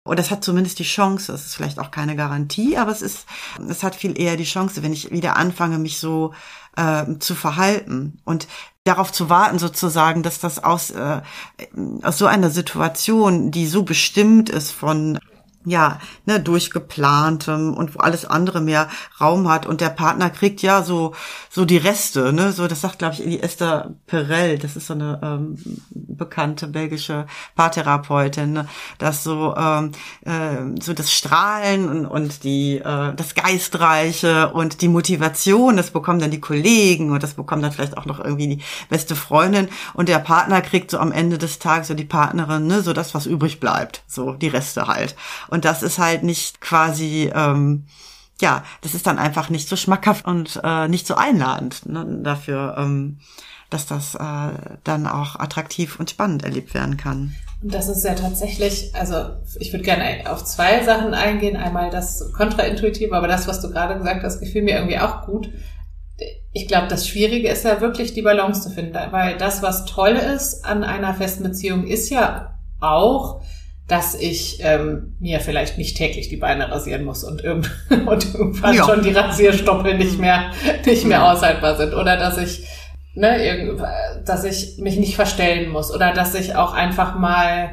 [0.06, 3.26] Und das hat zumindest die Chance, es ist vielleicht auch keine Garantie, aber es ist,
[3.68, 6.34] es hat viel eher die Chance, wenn ich wieder anfange, mich so
[6.78, 8.48] äh, zu verhalten und
[8.86, 11.22] darauf zu warten, sozusagen, dass das aus, äh,
[12.02, 15.20] aus so einer Situation, die so bestimmt ist von
[15.66, 19.66] ja, ne, durchgeplantem und wo alles andere mehr Raum hat.
[19.66, 21.14] Und der Partner kriegt ja so
[21.50, 24.94] so die Reste, ne, so das sagt glaube ich die Esther Perel, das ist so
[24.94, 25.58] eine ähm,
[25.90, 28.68] bekannte belgische Paartherapeutin, ne,
[29.00, 29.92] dass so ähm,
[30.26, 36.20] äh, so das Strahlen und, und die äh, das Geistreiche und die Motivation, das bekommen
[36.20, 39.68] dann die Kollegen und das bekommen dann vielleicht auch noch irgendwie die beste Freundin.
[39.94, 43.14] Und der Partner kriegt so am Ende des Tages so die Partnerin, ne, so das
[43.14, 45.16] was übrig bleibt, so die Reste halt.
[45.50, 47.86] Und das ist halt nicht quasi, ähm,
[48.42, 52.76] ja, das ist dann einfach nicht so schmackhaft und äh, nicht so einladend ne, dafür,
[52.78, 53.20] ähm,
[53.70, 57.36] dass das äh, dann auch attraktiv und spannend erlebt werden kann.
[57.62, 59.16] Und das ist ja tatsächlich, also
[59.60, 61.58] ich würde gerne auf zwei Sachen eingehen.
[61.58, 65.52] Einmal das Kontraintuitive, aber das, was du gerade gesagt hast, gefiel mir irgendwie auch gut.
[66.52, 70.12] Ich glaube, das Schwierige ist ja wirklich die Balance zu finden, weil das, was toll
[70.12, 73.42] ist an einer festen Beziehung, ist ja auch,
[73.90, 78.76] dass ich ähm, mir vielleicht nicht täglich die Beine rasieren muss und, irgend und irgendwann
[78.76, 78.86] ja.
[78.86, 80.52] schon die Rasierstoppel nicht mehr
[80.86, 82.66] nicht mehr aushaltbar sind oder dass ich
[83.16, 83.76] ne,
[84.26, 87.72] dass ich mich nicht verstellen muss oder dass ich auch einfach mal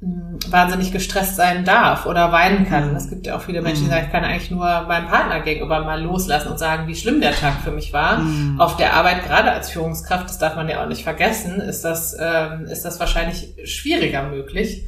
[0.00, 2.90] mh, hm, wahnsinnig gestresst sein darf oder weinen kann.
[2.90, 2.96] Mhm.
[2.96, 3.90] Es gibt ja auch viele Menschen, die mhm.
[3.90, 7.32] sagen, ich kann eigentlich nur meinem Partner gegenüber mal loslassen und sagen, wie schlimm der
[7.32, 8.20] Tag für mich war.
[8.20, 8.58] Mhm.
[8.58, 12.16] Auf der Arbeit, gerade als Führungskraft, das darf man ja auch nicht vergessen, ist das,
[12.18, 14.86] ähm, ist das wahrscheinlich schwieriger möglich.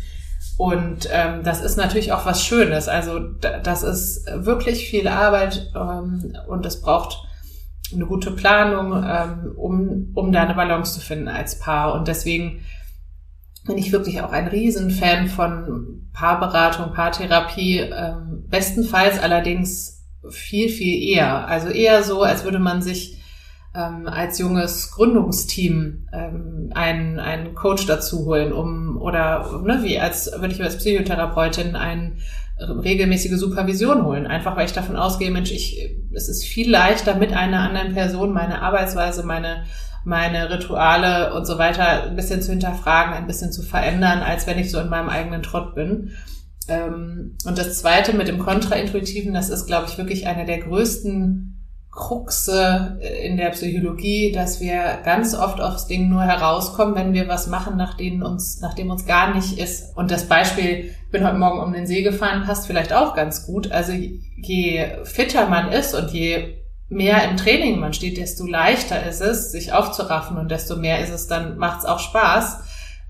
[0.61, 2.87] Und ähm, das ist natürlich auch was Schönes.
[2.87, 7.17] Also das ist wirklich viel Arbeit ähm, und es braucht
[7.95, 11.95] eine gute Planung, ähm, um, um da eine Balance zu finden als Paar.
[11.95, 12.61] Und deswegen
[13.65, 17.79] bin ich wirklich auch ein Riesenfan von Paarberatung, Paartherapie.
[17.79, 21.49] Ähm, bestenfalls allerdings viel, viel eher.
[21.49, 23.20] Also eher so, als würde man sich
[23.75, 30.31] ähm, als junges Gründungsteam ähm, einen, einen Coach dazu holen, um oder ne, wie als
[30.33, 32.13] würde ich als Psychotherapeutin eine
[32.61, 34.27] regelmäßige Supervision holen.
[34.27, 38.33] Einfach weil ich davon ausgehe, Mensch, ich, es ist viel leichter mit einer anderen Person
[38.33, 39.65] meine Arbeitsweise, meine
[40.05, 44.59] meine Rituale und so weiter ein bisschen zu hinterfragen, ein bisschen zu verändern, als wenn
[44.59, 46.13] ich so in meinem eigenen Trott bin.
[46.69, 51.60] Ähm, und das Zweite mit dem Kontraintuitiven, das ist, glaube ich, wirklich eine der größten
[51.91, 57.29] Kruxe äh, in der Psychologie, dass wir ganz oft aufs Ding nur herauskommen, wenn wir
[57.29, 59.97] was machen, nachdem uns, nachdem uns gar nicht ist.
[59.97, 63.45] Und das Beispiel, ich bin heute Morgen um den See gefahren, passt vielleicht auch ganz
[63.47, 63.73] gut.
[63.73, 66.57] Also je fitter man ist und je
[66.89, 71.11] mehr im Training man steht, desto leichter ist es, sich aufzuraffen und desto mehr ist
[71.11, 72.59] es, dann macht es auch Spaß.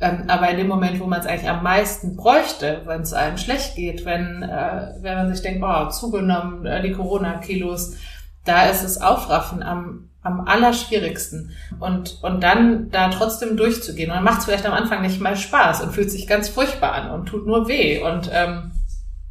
[0.02, 3.36] Ähm, aber in dem Moment, wo man es eigentlich am meisten bräuchte, wenn es einem
[3.36, 7.96] schlecht geht, wenn, äh, wenn man sich denkt, oh, zugenommen, äh, die Corona-Kilos,
[8.44, 11.53] da ist es Aufraffen am, am allerschwierigsten.
[11.79, 14.11] Und, und dann da trotzdem durchzugehen.
[14.11, 16.92] Und dann macht es vielleicht am Anfang nicht mal Spaß und fühlt sich ganz furchtbar
[16.92, 18.00] an und tut nur weh.
[18.03, 18.72] Und, ähm,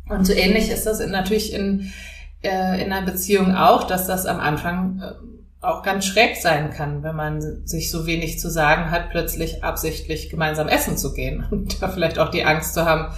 [0.10, 1.92] und so ähnlich ist das in, natürlich in,
[2.42, 7.04] äh, in einer Beziehung auch, dass das am Anfang äh, auch ganz schräg sein kann,
[7.04, 11.82] wenn man sich so wenig zu sagen hat, plötzlich absichtlich gemeinsam essen zu gehen und
[11.82, 13.14] da vielleicht auch die Angst zu haben,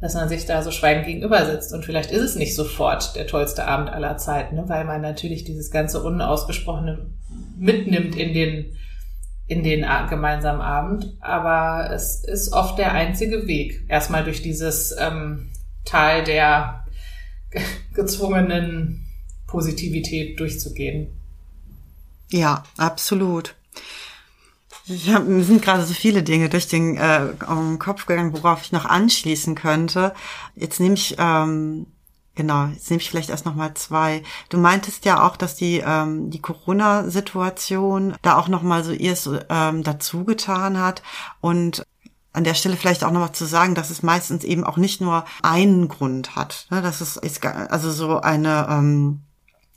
[0.00, 1.72] dass man sich da so schweigend gegenüber sitzt.
[1.72, 4.64] Und vielleicht ist es nicht sofort der tollste Abend aller Zeiten, ne?
[4.68, 7.10] weil man natürlich dieses ganze Unausgesprochene
[7.56, 8.76] mitnimmt in den,
[9.46, 11.16] in den gemeinsamen Abend.
[11.20, 15.50] Aber es ist oft der einzige Weg, erstmal durch dieses ähm,
[15.84, 16.84] Tal der
[17.94, 19.06] gezwungenen
[19.46, 21.12] Positivität durchzugehen.
[22.30, 23.54] Ja, absolut.
[24.88, 27.32] Ich hab, mir sind gerade so viele Dinge durch den äh,
[27.78, 30.14] Kopf gegangen, worauf ich noch anschließen könnte.
[30.54, 31.86] Jetzt nehme ich ähm,
[32.36, 34.22] Genau, jetzt nehme ich vielleicht erst noch mal zwei.
[34.50, 39.16] Du meintest ja auch, dass die ähm, die Corona-Situation da auch noch mal so ihr
[39.48, 41.02] ähm, dazu getan hat
[41.40, 41.82] und
[42.34, 45.00] an der Stelle vielleicht auch noch mal zu sagen, dass es meistens eben auch nicht
[45.00, 46.66] nur einen Grund hat.
[46.70, 46.82] Ne?
[46.82, 49.22] Das ist, ist also so eine ähm,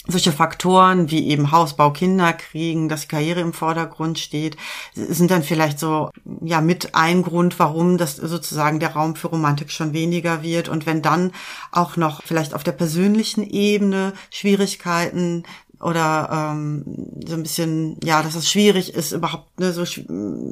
[0.09, 4.57] solche Faktoren wie eben Hausbau, Kinder kriegen, dass Karriere im Vordergrund steht,
[4.93, 6.09] sind dann vielleicht so,
[6.41, 10.69] ja, mit ein Grund, warum das sozusagen der Raum für Romantik schon weniger wird.
[10.69, 11.31] Und wenn dann
[11.71, 15.43] auch noch vielleicht auf der persönlichen Ebene Schwierigkeiten
[15.79, 16.83] oder ähm,
[17.25, 19.83] so ein bisschen, ja, dass es schwierig ist, überhaupt ne, so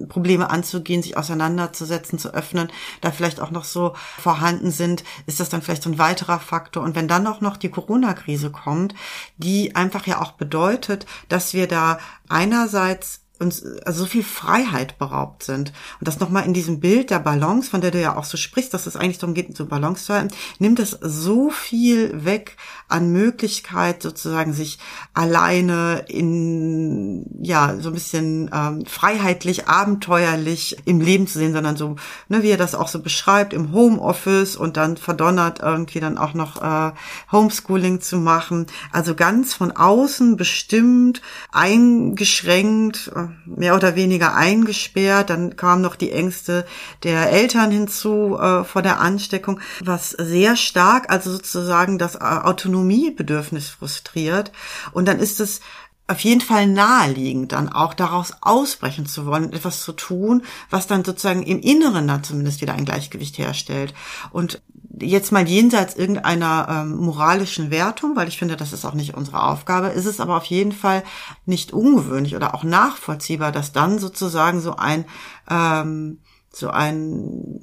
[0.08, 2.70] Probleme anzugehen, sich auseinanderzusetzen, zu öffnen,
[3.02, 6.84] da vielleicht auch noch so vorhanden sind, ist das dann vielleicht so ein weiterer Faktor.
[6.84, 8.96] Und wenn dann auch noch die Corona-Krise kommt,
[9.38, 15.44] die einfach ja auch bedeutet, dass wir da einerseits uns also so viel Freiheit beraubt
[15.44, 15.72] sind.
[16.00, 18.74] Und das nochmal in diesem Bild der Balance, von der du ja auch so sprichst,
[18.74, 23.12] dass es eigentlich darum geht, so Balance zu halten, nimmt es so viel weg an
[23.12, 24.80] Möglichkeit, sozusagen sich
[25.14, 31.98] alleine in, ja, so ein bisschen ähm, freiheitlich, abenteuerlich im Leben zu sehen, sondern so,
[32.30, 36.34] ne, wie er das auch so beschreibt, im Homeoffice und dann verdonnert irgendwie dann auch
[36.34, 36.94] noch äh,
[37.32, 38.68] Homeschooling zu machen.
[38.92, 41.22] Also ganz von außen bestimmt,
[41.52, 45.30] eingeschränkt, äh, mehr oder weniger eingesperrt.
[45.30, 46.66] Dann kamen noch die Ängste
[47.04, 54.52] der Eltern hinzu äh, vor der Ansteckung, was sehr stark, also sozusagen das Autonomiebedürfnis frustriert.
[54.92, 55.62] Und dann ist es
[56.08, 61.04] auf jeden Fall naheliegend, dann auch daraus ausbrechen zu wollen, etwas zu tun, was dann
[61.04, 63.94] sozusagen im Inneren dann zumindest wieder ein Gleichgewicht herstellt.
[64.32, 64.62] Und
[65.02, 69.44] jetzt mal jenseits irgendeiner ähm, moralischen Wertung, weil ich finde, das ist auch nicht unsere
[69.44, 71.04] Aufgabe, ist es aber auf jeden Fall
[71.46, 75.06] nicht ungewöhnlich oder auch nachvollziehbar, dass dann sozusagen so ein
[75.50, 76.20] ähm,
[76.52, 77.60] so ein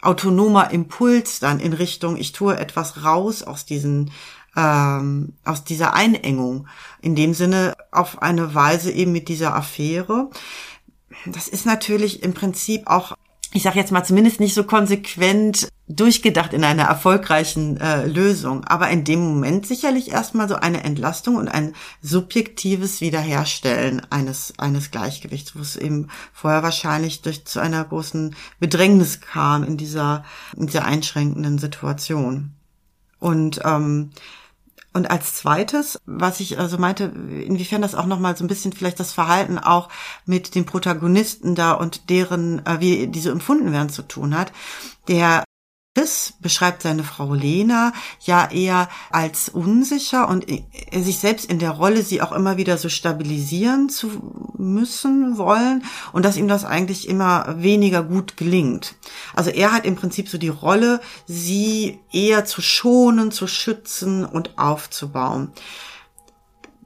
[0.00, 4.10] autonomer Impuls dann in Richtung, ich tue etwas raus aus diesen
[4.56, 6.68] ähm, aus dieser Einengung,
[7.00, 10.30] in dem Sinne auf eine Weise eben mit dieser Affäre.
[11.26, 13.16] Das ist natürlich im Prinzip auch
[13.52, 18.90] ich sage jetzt mal zumindest nicht so konsequent durchgedacht in einer erfolgreichen äh, Lösung, aber
[18.90, 25.56] in dem Moment sicherlich erstmal so eine Entlastung und ein subjektives Wiederherstellen eines eines Gleichgewichts,
[25.56, 30.24] wo es eben vorher wahrscheinlich durch zu einer großen Bedrängnis kam in dieser
[30.56, 32.52] in dieser einschränkenden Situation.
[33.18, 34.10] Und ähm,
[34.94, 38.98] und als zweites, was ich also meinte, inwiefern das auch nochmal so ein bisschen vielleicht
[38.98, 39.90] das Verhalten auch
[40.26, 44.50] mit den Protagonisten da und deren, äh, wie diese empfunden werden zu tun hat.
[45.06, 45.44] Der
[45.98, 50.46] Chris beschreibt seine Frau Lena ja eher als unsicher und
[50.92, 54.08] sich selbst in der Rolle, sie auch immer wieder so stabilisieren zu
[54.56, 55.82] müssen wollen
[56.12, 58.94] und dass ihm das eigentlich immer weniger gut gelingt.
[59.34, 64.56] Also er hat im Prinzip so die Rolle, sie eher zu schonen, zu schützen und
[64.56, 65.52] aufzubauen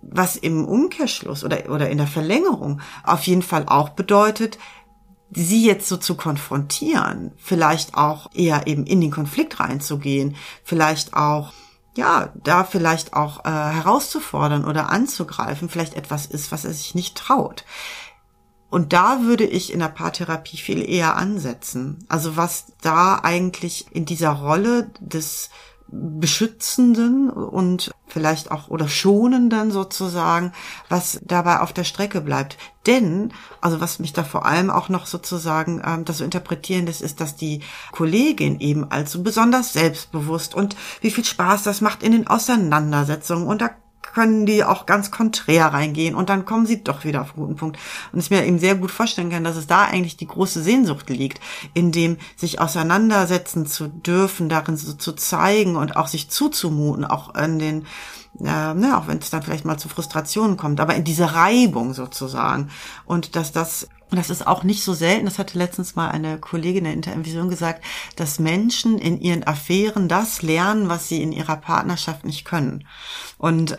[0.05, 4.59] was im Umkehrschluss oder, oder in der Verlängerung auf jeden Fall auch bedeutet,
[5.35, 11.53] sie jetzt so zu konfrontieren, vielleicht auch eher eben in den Konflikt reinzugehen, vielleicht auch
[11.95, 17.17] ja, da vielleicht auch äh, herauszufordern oder anzugreifen, vielleicht etwas ist, was er sich nicht
[17.17, 17.65] traut.
[18.71, 22.07] Und da würde ich in der Paartherapie viel eher ansetzen.
[22.09, 25.51] Also was da eigentlich in dieser Rolle des
[25.89, 30.53] beschützenden und vielleicht auch oder schonenden sozusagen,
[30.89, 32.59] was dabei auf der Strecke bleibt.
[32.87, 37.01] Denn, also was mich da vor allem auch noch sozusagen ähm, das so interpretieren lässt,
[37.01, 37.61] ist, dass die
[37.93, 43.47] Kollegin eben als so besonders selbstbewusst und wie viel Spaß das macht in den Auseinandersetzungen
[43.47, 43.71] und da
[44.13, 47.57] können die auch ganz konträr reingehen und dann kommen sie doch wieder auf einen guten
[47.57, 47.79] Punkt.
[48.13, 51.09] Und ich mir eben sehr gut vorstellen kann, dass es da eigentlich die große Sehnsucht
[51.11, 51.41] liegt,
[51.75, 57.35] in dem sich auseinandersetzen zu dürfen, darin so zu zeigen und auch sich zuzumuten, auch
[57.35, 57.87] in den
[58.41, 61.93] äh, ne, auch wenn es dann vielleicht mal zu Frustrationen kommt, aber in diese Reibung
[61.93, 62.71] sozusagen.
[63.05, 66.85] Und dass das das ist auch nicht so selten, das hatte letztens mal eine Kollegin
[66.85, 67.83] in der Intervision gesagt,
[68.17, 72.87] dass Menschen in ihren Affären das lernen, was sie in ihrer Partnerschaft nicht können.
[73.39, 73.79] Und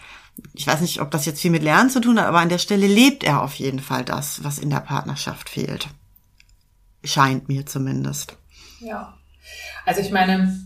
[0.54, 2.58] ich weiß nicht, ob das jetzt viel mit Lernen zu tun hat, aber an der
[2.58, 5.88] Stelle lebt er auf jeden Fall das, was in der Partnerschaft fehlt.
[7.04, 8.38] Scheint mir zumindest.
[8.80, 9.18] Ja.
[9.86, 10.58] Also ich meine,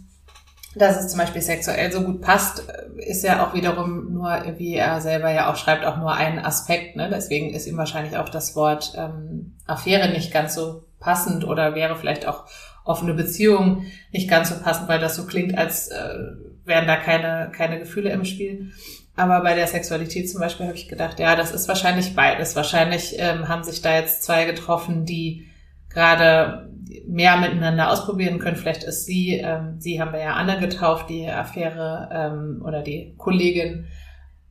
[0.76, 2.64] dass es zum Beispiel sexuell so gut passt,
[2.98, 6.96] ist ja auch wiederum nur, wie er selber ja auch schreibt, auch nur ein Aspekt.
[6.96, 7.10] Ne?
[7.12, 11.96] Deswegen ist ihm wahrscheinlich auch das Wort ähm, Affäre nicht ganz so passend oder wäre
[11.96, 12.46] vielleicht auch
[12.84, 16.16] offene Beziehung nicht ganz so passend, weil das so klingt, als äh,
[16.64, 18.72] wären da keine, keine Gefühle im Spiel.
[19.18, 22.56] Aber bei der Sexualität zum Beispiel habe ich gedacht, ja, das ist wahrscheinlich beides.
[22.56, 25.48] Wahrscheinlich ähm, haben sich da jetzt zwei getroffen, die
[25.90, 26.70] gerade
[27.08, 28.58] mehr miteinander ausprobieren können.
[28.58, 33.16] Vielleicht ist sie, ähm, sie haben wir ja Anne getauft, die Affäre ähm, oder die
[33.18, 33.88] Kollegin.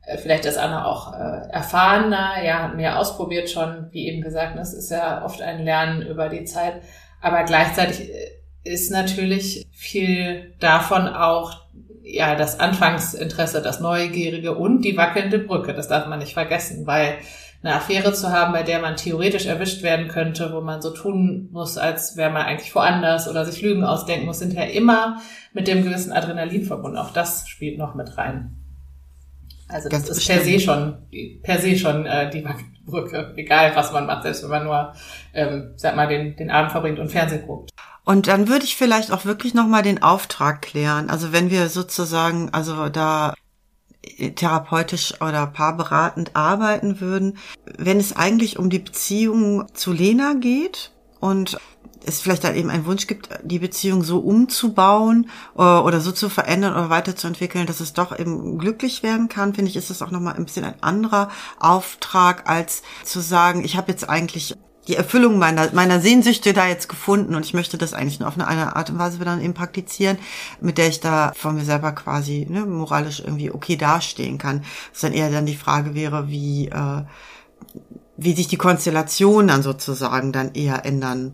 [0.01, 4.57] Äh, vielleicht ist Anne auch äh, erfahrener, ja, hat mehr ausprobiert schon, wie eben gesagt.
[4.57, 6.81] Es ist ja oft ein Lernen über die Zeit.
[7.21, 8.31] Aber gleichzeitig äh,
[8.65, 11.66] ist natürlich viel davon auch
[12.09, 15.73] ja das Anfangsinteresse, das Neugierige und die wackelnde Brücke.
[15.73, 17.17] Das darf man nicht vergessen, weil
[17.63, 21.49] eine Affäre zu haben, bei der man theoretisch erwischt werden könnte, wo man so tun
[21.51, 25.19] muss, als wäre man eigentlich woanders oder sich Lügen ausdenken muss, sind ja immer
[25.53, 26.97] mit dem gewissen Adrenalin verbunden.
[26.97, 28.55] Auch das spielt noch mit rein.
[29.67, 30.97] Also das Ganz ist per se schon,
[31.43, 32.45] per se schon äh, die
[32.85, 34.93] Brücke, egal was man macht, selbst wenn man nur,
[35.33, 37.71] ähm, sag mal, den, den Abend verbringt und Fernsehen guckt.
[38.07, 41.09] Und dann würde ich vielleicht auch wirklich nochmal den Auftrag klären.
[41.09, 43.33] Also wenn wir sozusagen, also da
[44.33, 47.37] therapeutisch oder paarberatend arbeiten würden,
[47.77, 51.57] wenn es eigentlich um die Beziehung zu Lena geht und
[52.05, 56.29] es vielleicht dann eben einen Wunsch gibt, die Beziehung so umzubauen äh, oder so zu
[56.29, 60.11] verändern oder weiterzuentwickeln, dass es doch eben glücklich werden kann, finde ich, ist das auch
[60.11, 61.29] nochmal ein bisschen ein anderer
[61.59, 64.55] Auftrag, als zu sagen, ich habe jetzt eigentlich
[64.87, 68.35] die Erfüllung meiner, meiner Sehnsüchte da jetzt gefunden und ich möchte das eigentlich nur auf
[68.35, 70.17] eine, eine Art und Weise dann eben praktizieren,
[70.61, 74.63] mit der ich da von mir selber quasi ne, moralisch irgendwie okay dastehen kann.
[74.91, 77.03] Das dann eher dann die Frage wäre, wie, äh,
[78.15, 81.33] wie sich die Konstellation dann sozusagen dann eher ändern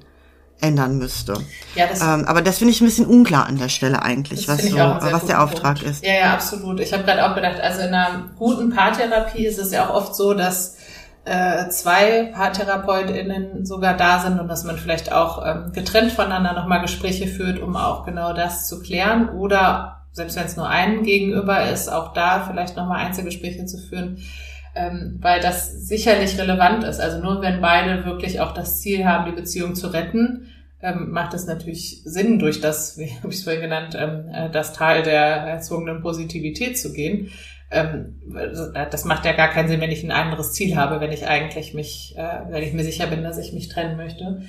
[0.64, 1.34] ändern müsste.
[1.76, 4.64] Ja, das, ähm, aber das finde ich ein bisschen unklar an der Stelle eigentlich, was,
[4.64, 5.90] so, was der Auftrag Punkt.
[5.90, 6.06] ist.
[6.06, 6.80] Ja, ja, absolut.
[6.80, 10.16] Ich habe gerade auch gedacht, also in einer guten Paartherapie ist es ja auch oft
[10.16, 10.78] so, dass
[11.26, 16.82] äh, zwei PaartherapeutInnen sogar da sind und dass man vielleicht auch ähm, getrennt voneinander nochmal
[16.82, 19.30] Gespräche führt, um auch genau das zu klären.
[19.30, 24.18] Oder selbst wenn es nur einen gegenüber ist, auch da vielleicht nochmal Einzelgespräche zu führen,
[24.76, 27.00] ähm, weil das sicherlich relevant ist.
[27.00, 30.50] Also nur wenn beide wirklich auch das Ziel haben, die Beziehung zu retten,
[30.82, 34.50] ähm, macht es natürlich Sinn, durch das, wie habe ich es vorhin genannt, ähm, äh,
[34.50, 37.32] das Tal der erzwungenen Positivität zu gehen.
[37.74, 38.22] Ähm,
[38.74, 41.74] das macht ja gar keinen Sinn, wenn ich ein anderes Ziel habe, wenn ich eigentlich
[41.74, 44.44] mich, äh, wenn ich mir sicher bin, dass ich mich trennen möchte.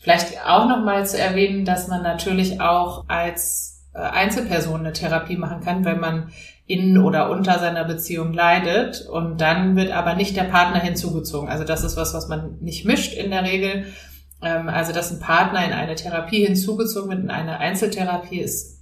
[0.00, 5.60] Vielleicht auch nochmal zu erwähnen, dass man natürlich auch als äh, Einzelperson eine Therapie machen
[5.60, 6.30] kann, wenn man
[6.66, 11.48] in oder unter seiner Beziehung leidet und dann wird aber nicht der Partner hinzugezogen.
[11.48, 13.86] Also das ist was, was man nicht mischt in der Regel.
[14.42, 18.77] Ähm, also dass ein Partner in eine Therapie hinzugezogen wird, in eine Einzeltherapie ist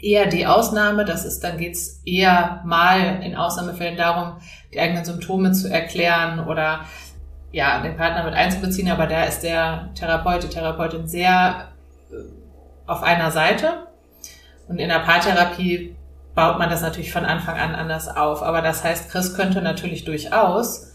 [0.00, 1.04] eher die Ausnahme.
[1.04, 4.38] Das ist, dann geht's eher mal in Ausnahmefällen darum,
[4.72, 6.80] die eigenen Symptome zu erklären oder
[7.52, 11.68] ja, den Partner mit einzubeziehen, aber da ist der Therapeut, die Therapeutin sehr
[12.10, 12.16] äh,
[12.86, 13.86] auf einer Seite.
[14.68, 15.96] Und in der Paartherapie
[16.34, 18.42] baut man das natürlich von Anfang an anders auf.
[18.42, 20.92] Aber das heißt, Chris könnte natürlich durchaus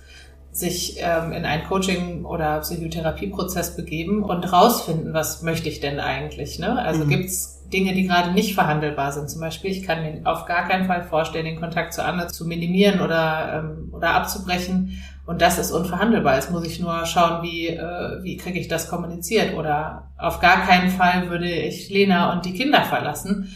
[0.51, 6.59] sich ähm, in einen Coaching- oder Psychotherapieprozess begeben und rausfinden, was möchte ich denn eigentlich.
[6.59, 6.77] Ne?
[6.77, 7.09] Also mhm.
[7.09, 9.29] gibt's Dinge, die gerade nicht verhandelbar sind.
[9.29, 12.45] Zum Beispiel, ich kann mir auf gar keinen Fall vorstellen, den Kontakt zu anderen zu
[12.45, 15.01] minimieren oder, ähm, oder abzubrechen.
[15.25, 16.35] Und das ist unverhandelbar.
[16.35, 19.55] Jetzt muss ich nur schauen, wie, äh, wie kriege ich das kommuniziert.
[19.55, 23.55] Oder auf gar keinen Fall würde ich Lena und die Kinder verlassen.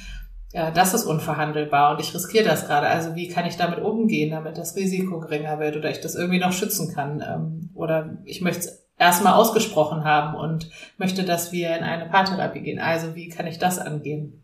[0.53, 2.88] Ja, das ist unverhandelbar und ich riskiere das gerade.
[2.88, 6.39] Also wie kann ich damit umgehen, damit das Risiko geringer wird oder ich das irgendwie
[6.39, 7.22] noch schützen kann?
[7.22, 12.80] Ähm, oder ich möchte erstmal ausgesprochen haben und möchte, dass wir in eine Paartherapie gehen.
[12.80, 14.41] Also wie kann ich das angehen?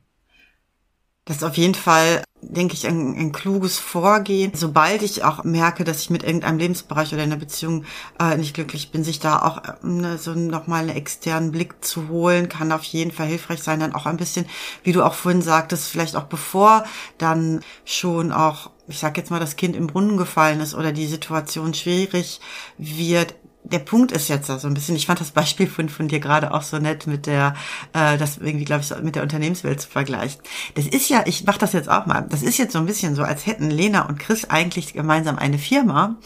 [1.26, 4.52] Das ist auf jeden Fall, denke ich, ein, ein kluges Vorgehen.
[4.56, 7.86] Sobald ich auch merke, dass ich mit irgendeinem Lebensbereich oder in einer Beziehung
[8.20, 12.50] äh, nicht glücklich bin, sich da auch äh, so nochmal einen externen Blick zu holen,
[12.50, 13.80] kann auf jeden Fall hilfreich sein.
[13.80, 14.48] Dann auch ein bisschen,
[14.84, 16.86] wie du auch vorhin sagtest, vielleicht auch bevor
[17.20, 21.08] dann schon auch ich sag jetzt mal, das Kind im Brunnen gefallen ist oder die
[21.08, 22.42] Situation schwierig
[22.78, 26.20] wird, der Punkt ist jetzt so ein bisschen, ich fand das Beispiel von, von dir
[26.20, 27.56] gerade auch so nett mit der,
[27.94, 30.42] äh, das irgendwie, glaube ich, mit der Unternehmenswelt zu vergleichen.
[30.76, 33.16] Das ist ja, ich mache das jetzt auch mal, das ist jetzt so ein bisschen
[33.16, 36.18] so, als hätten Lena und Chris eigentlich gemeinsam eine Firma.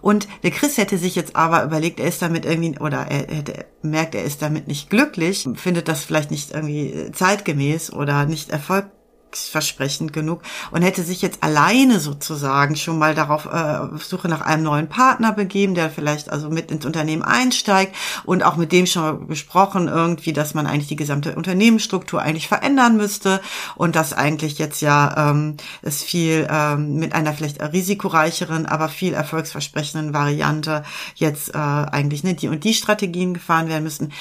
[0.00, 3.66] Und der Chris hätte sich jetzt aber überlegt, er ist damit irgendwie, oder er hätte
[3.82, 8.90] merkt, er ist damit nicht glücklich, findet das vielleicht nicht irgendwie zeitgemäß oder nicht erfolgreich
[9.36, 14.62] versprechend genug und hätte sich jetzt alleine sozusagen schon mal darauf äh, Suche nach einem
[14.62, 19.26] neuen Partner begeben, der vielleicht also mit ins Unternehmen einsteigt und auch mit dem schon
[19.26, 23.40] besprochen irgendwie, dass man eigentlich die gesamte Unternehmensstruktur eigentlich verändern müsste
[23.76, 29.14] und dass eigentlich jetzt ja ähm, es viel ähm, mit einer vielleicht risikoreicheren, aber viel
[29.14, 30.82] erfolgsversprechenden Variante
[31.14, 34.12] jetzt äh, eigentlich ne, die und die Strategien gefahren werden müssen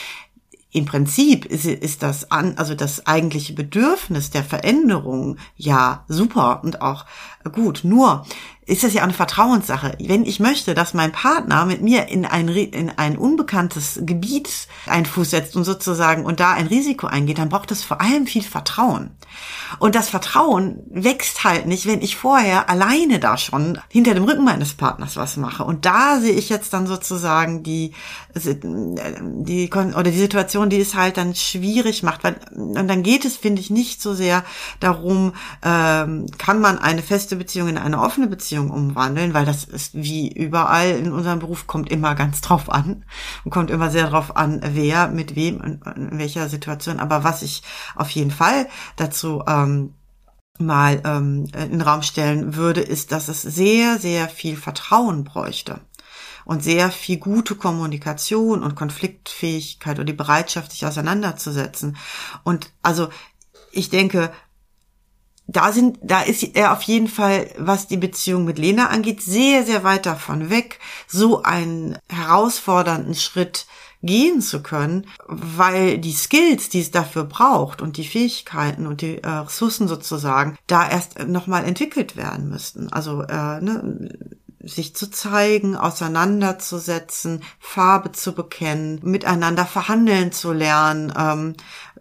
[0.72, 6.82] im Prinzip ist, ist das an, also das eigentliche Bedürfnis der Veränderung ja super und
[6.82, 7.06] auch
[7.52, 7.82] gut.
[7.84, 8.26] Nur
[8.70, 9.98] ist das ja eine Vertrauenssache.
[10.00, 14.50] Wenn ich möchte, dass mein Partner mit mir in ein, in ein unbekanntes Gebiet
[14.86, 18.28] einen Fuß setzt und sozusagen und da ein Risiko eingeht, dann braucht es vor allem
[18.28, 19.12] viel Vertrauen.
[19.80, 24.44] Und das Vertrauen wächst halt nicht, wenn ich vorher alleine da schon hinter dem Rücken
[24.44, 25.64] meines Partners was mache.
[25.64, 27.94] Und da sehe ich jetzt dann sozusagen die,
[28.36, 32.24] die, oder die Situation, die es halt dann schwierig macht.
[32.24, 34.44] Weil, und dann geht es, finde ich, nicht so sehr
[34.80, 39.96] darum, ähm, kann man eine feste Beziehung in eine offene Beziehung umwandeln, weil das ist
[39.96, 43.06] wie überall in unserem Beruf kommt immer ganz drauf an
[43.44, 47.00] und kommt immer sehr drauf an, wer mit wem in, in welcher Situation.
[47.00, 47.64] Aber was ich
[47.96, 49.94] auf jeden Fall dazu ähm,
[50.60, 55.80] mal ähm, in den Raum stellen würde, ist, dass es sehr, sehr viel Vertrauen bräuchte
[56.46, 61.98] und sehr viel gute Kommunikation und Konfliktfähigkeit und die Bereitschaft, sich auseinanderzusetzen.
[62.44, 63.10] Und also
[63.72, 64.32] ich denke,
[65.52, 69.66] da sind, da ist er auf jeden Fall, was die Beziehung mit Lena angeht, sehr,
[69.66, 73.66] sehr weit davon weg, so einen herausfordernden Schritt
[74.02, 79.22] gehen zu können, weil die Skills, die es dafür braucht und die Fähigkeiten und die
[79.22, 82.94] äh, Ressourcen sozusagen da erst nochmal entwickelt werden müssten.
[82.94, 84.10] Also äh, ne,
[84.62, 91.54] sich zu zeigen, auseinanderzusetzen, Farbe zu bekennen, miteinander verhandeln zu lernen ähm,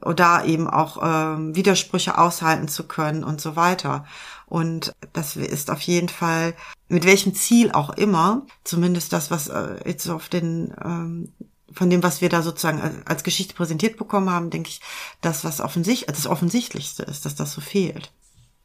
[0.04, 4.04] oder eben auch ähm, Widersprüche aushalten zu können und so weiter.
[4.46, 6.54] Und das ist auf jeden Fall,
[6.88, 11.32] mit welchem Ziel auch immer, zumindest das, was äh, jetzt auf den, ähm,
[11.70, 14.80] von dem, was wir da sozusagen als, Geschichte präsentiert bekommen haben, denke ich,
[15.20, 18.10] das, was offensichtlich, das Offensichtlichste ist, dass das so fehlt.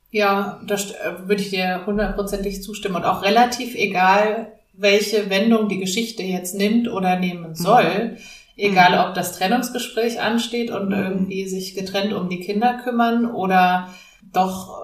[0.10, 2.96] Ja, da äh, würde ich dir hundertprozentig zustimmen.
[2.96, 7.56] Und auch relativ egal, welche Wendung die Geschichte jetzt nimmt oder nehmen mhm.
[7.56, 8.12] soll.
[8.12, 8.18] Mhm.
[8.56, 10.94] Egal, ob das Trennungsgespräch ansteht und mhm.
[10.94, 13.90] irgendwie sich getrennt um die Kinder kümmern oder
[14.32, 14.80] doch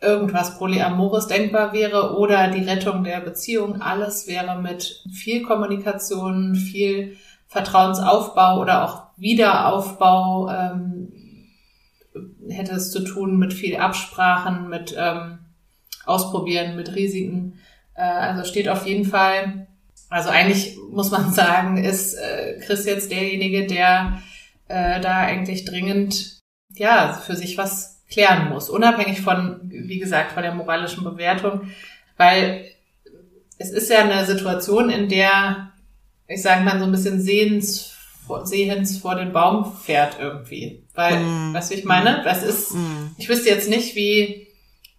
[0.00, 3.80] äh, irgendwas Polyamores denkbar wäre oder die Rettung der Beziehung.
[3.80, 7.16] Alles wäre mit viel Kommunikation, viel
[7.46, 11.12] Vertrauensaufbau oder auch Wiederaufbau ähm,
[12.48, 15.38] hätte es zu tun mit viel Absprachen, mit ähm,
[16.04, 17.58] Ausprobieren, mit Risiken.
[17.94, 19.68] Äh, also steht auf jeden Fall,
[20.12, 24.22] also eigentlich muss man sagen, ist äh, Chris jetzt derjenige, der
[24.68, 26.40] äh, da eigentlich dringend
[26.74, 31.70] ja für sich was klären muss, unabhängig von, wie gesagt, von der moralischen Bewertung,
[32.16, 32.66] weil
[33.58, 35.72] es ist ja eine Situation, in der
[36.28, 37.92] ich sage mal so ein bisschen sehens
[38.44, 40.84] Sehens vor den Baum fährt irgendwie.
[40.94, 41.54] Weil, mm.
[41.54, 42.22] weißt du, ich meine?
[42.24, 43.10] Das ist, mm.
[43.18, 44.48] ich wüsste jetzt nicht, wie,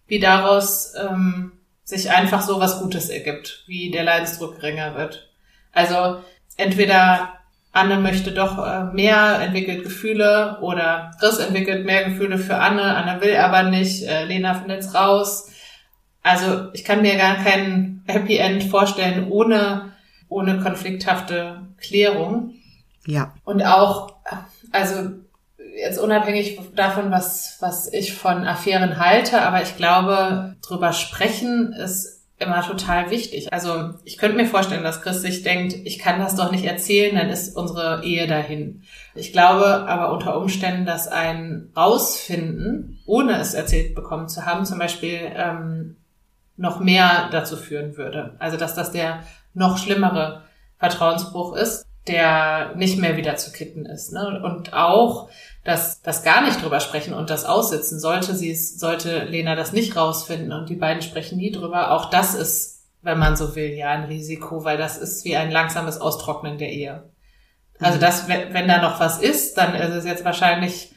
[0.06, 1.52] wie daraus ähm,
[1.84, 5.30] sich einfach so was Gutes ergibt, wie der Leidensdruck geringer wird.
[5.72, 6.22] Also
[6.56, 7.34] entweder
[7.72, 13.20] Anne möchte doch äh, mehr, entwickelt Gefühle oder Chris entwickelt mehr Gefühle für Anne, Anne
[13.20, 15.50] will aber nicht, äh, Lena findet's raus.
[16.22, 19.92] Also ich kann mir gar kein Happy End vorstellen ohne,
[20.28, 22.54] ohne konflikthafte Klärung.
[23.06, 23.34] Ja.
[23.44, 24.14] Und auch,
[24.72, 25.10] also
[25.76, 32.22] jetzt unabhängig davon, was, was ich von Affären halte, aber ich glaube, drüber sprechen ist
[32.38, 33.52] immer total wichtig.
[33.52, 37.14] Also ich könnte mir vorstellen, dass Chris sich denkt, ich kann das doch nicht erzählen,
[37.16, 38.82] dann ist unsere Ehe dahin.
[39.14, 44.78] Ich glaube aber unter Umständen, dass ein Rausfinden, ohne es erzählt bekommen zu haben, zum
[44.78, 45.96] Beispiel ähm,
[46.56, 48.34] noch mehr dazu führen würde.
[48.40, 49.20] Also dass das der
[49.54, 50.42] noch schlimmere
[50.78, 54.12] Vertrauensbruch ist der nicht mehr wieder zu kitten ist.
[54.12, 54.42] Ne?
[54.44, 55.28] Und auch
[55.64, 59.72] dass das gar nicht drüber sprechen und das aussitzen, sollte sie es, sollte Lena das
[59.72, 63.70] nicht rausfinden und die beiden sprechen nie drüber, auch das ist, wenn man so will,
[63.70, 67.10] ja ein Risiko, weil das ist wie ein langsames Austrocknen der Ehe.
[67.80, 68.02] Also mhm.
[68.02, 70.94] das, wenn da noch was ist, dann ist es jetzt wahrscheinlich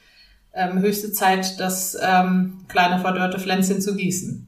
[0.54, 4.47] ähm, höchste Zeit, das ähm, kleine verdörrte Pflänzchen zu gießen.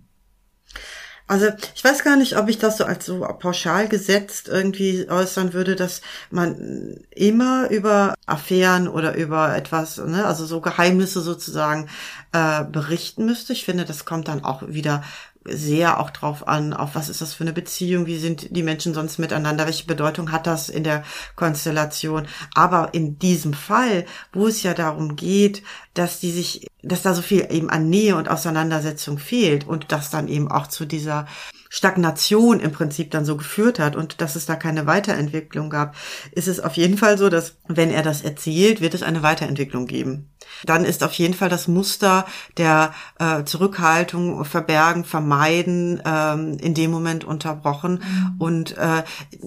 [1.30, 5.54] Also ich weiß gar nicht, ob ich das so als so pauschal gesetzt irgendwie äußern
[5.54, 6.02] würde, dass
[6.32, 11.88] man immer über Affären oder über etwas, ne, also so Geheimnisse sozusagen
[12.32, 13.54] äh, berichten müsste.
[13.54, 15.04] Ich finde, das kommt dann auch wieder
[15.52, 18.94] sehr auch drauf an, auf was ist das für eine Beziehung, wie sind die Menschen
[18.94, 21.04] sonst miteinander, welche Bedeutung hat das in der
[21.36, 22.28] Konstellation.
[22.54, 27.22] Aber in diesem Fall, wo es ja darum geht, dass die sich, dass da so
[27.22, 31.28] viel eben an Nähe und Auseinandersetzung fehlt und das dann eben auch zu dieser
[31.72, 35.96] Stagnation im Prinzip dann so geführt hat und dass es da keine Weiterentwicklung gab,
[36.32, 39.86] ist es auf jeden Fall so, dass wenn er das erzählt, wird es eine Weiterentwicklung
[39.86, 40.32] geben.
[40.66, 42.26] Dann ist auf jeden Fall das Muster
[42.58, 48.04] der äh, Zurückhaltung, Verbergen, Vermeiden ähm, in dem Moment unterbrochen.
[48.04, 48.36] Mhm.
[48.40, 49.04] Und äh,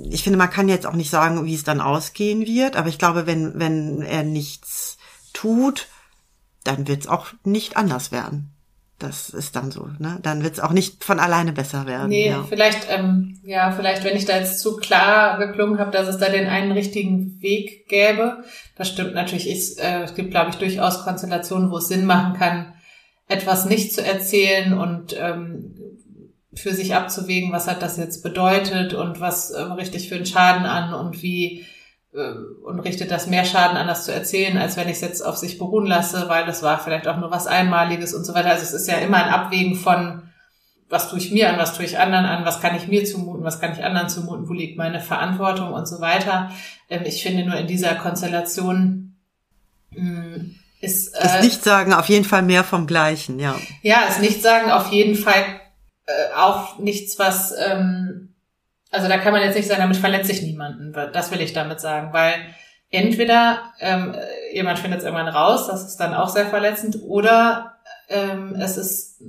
[0.09, 2.99] ich finde, man kann jetzt auch nicht sagen, wie es dann ausgehen wird, aber ich
[2.99, 4.97] glaube, wenn, wenn er nichts
[5.33, 5.89] tut,
[6.63, 8.52] dann wird es auch nicht anders werden.
[9.03, 10.21] Das ist dann so, ne?
[10.23, 12.09] Dann wird es auch nicht von alleine besser werden.
[12.09, 12.45] Nee, ja.
[12.49, 16.29] vielleicht, ähm, ja, vielleicht, wenn ich da jetzt zu klar geklungen habe, dass es da
[16.29, 18.45] den einen richtigen Weg gäbe.
[18.77, 19.51] Das stimmt natürlich.
[19.51, 22.75] Ich, äh, es gibt, glaube ich, durchaus Konstellationen, wo es Sinn machen kann,
[23.27, 25.75] etwas nicht zu erzählen und ähm,
[26.55, 30.65] für sich abzuwägen, was hat das jetzt bedeutet und was äh, richtig für einen Schaden
[30.65, 31.67] an und wie
[32.13, 35.39] und richtet das mehr Schaden an, das zu erzählen, als wenn ich es jetzt auf
[35.39, 38.51] sich beruhen lasse, weil das war vielleicht auch nur was Einmaliges und so weiter.
[38.51, 40.23] Also es ist ja immer ein Abwägen von,
[40.91, 43.45] was tue ich mir an, was tue ich anderen an, was kann ich mir zumuten,
[43.45, 46.51] was kann ich anderen zumuten, wo liegt meine Verantwortung und so weiter.
[46.91, 49.17] Ähm, ich finde nur in dieser Konstellation
[49.95, 51.15] hm, ist...
[51.15, 53.57] Äh, ist nicht sagen, auf jeden Fall mehr vom Gleichen, ja.
[53.81, 55.43] Ja, ist nicht sagen, auf jeden Fall
[56.05, 57.55] äh, auch nichts, was...
[57.59, 58.22] Ähm,
[58.93, 60.93] also da kann man jetzt nicht sagen, damit verletze ich niemanden.
[61.13, 62.35] Das will ich damit sagen, weil
[62.91, 64.15] entweder ähm,
[64.53, 67.79] jemand findet es irgendwann raus, das ist dann auch sehr verletzend, oder
[68.09, 69.23] ähm, es ist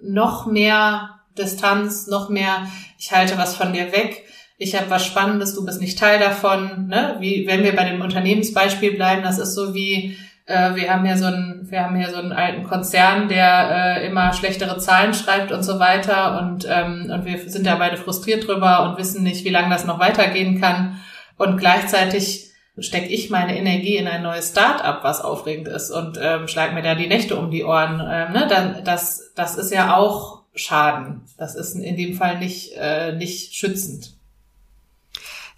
[0.00, 2.66] noch mehr Distanz, noch mehr,
[2.98, 4.24] ich halte was von dir weg,
[4.56, 6.86] ich habe was Spannendes, du bist nicht Teil davon.
[6.86, 7.16] Ne?
[7.18, 10.16] Wie wenn wir bei dem Unternehmensbeispiel bleiben, das ist so wie
[10.46, 14.06] äh, wir haben hier so einen, wir haben hier so einen alten Konzern, der äh,
[14.06, 18.46] immer schlechtere Zahlen schreibt und so weiter und ähm, und wir sind da beide frustriert
[18.46, 21.00] drüber und wissen nicht, wie lange das noch weitergehen kann
[21.36, 26.48] und gleichzeitig stecke ich meine Energie in ein neues Start-up, was aufregend ist und ähm,
[26.48, 28.00] schlag mir da die Nächte um die Ohren.
[28.00, 28.46] Ähm, ne?
[28.48, 31.22] Dann, das, das ist ja auch Schaden.
[31.38, 34.14] Das ist in dem Fall nicht, äh, nicht schützend.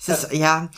[0.07, 0.69] Es ist, ja,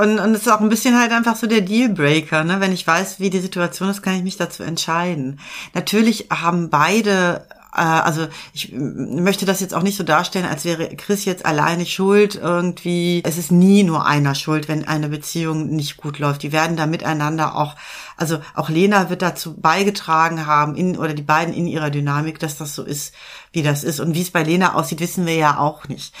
[0.00, 2.60] und, und es ist auch ein bisschen halt einfach so der Dealbreaker, ne?
[2.60, 5.40] Wenn ich weiß, wie die Situation ist, kann ich mich dazu entscheiden.
[5.74, 7.46] Natürlich haben beide
[7.76, 11.86] äh, also ich möchte das jetzt auch nicht so darstellen, als wäre Chris jetzt alleine
[11.86, 13.22] schuld irgendwie.
[13.24, 16.42] Es ist nie nur einer schuld, wenn eine Beziehung nicht gut läuft.
[16.42, 17.76] Die werden da miteinander auch,
[18.16, 22.56] also auch Lena wird dazu beigetragen haben, in, oder die beiden in ihrer Dynamik, dass
[22.56, 23.14] das so ist,
[23.52, 24.00] wie das ist.
[24.00, 26.14] Und wie es bei Lena aussieht, wissen wir ja auch nicht.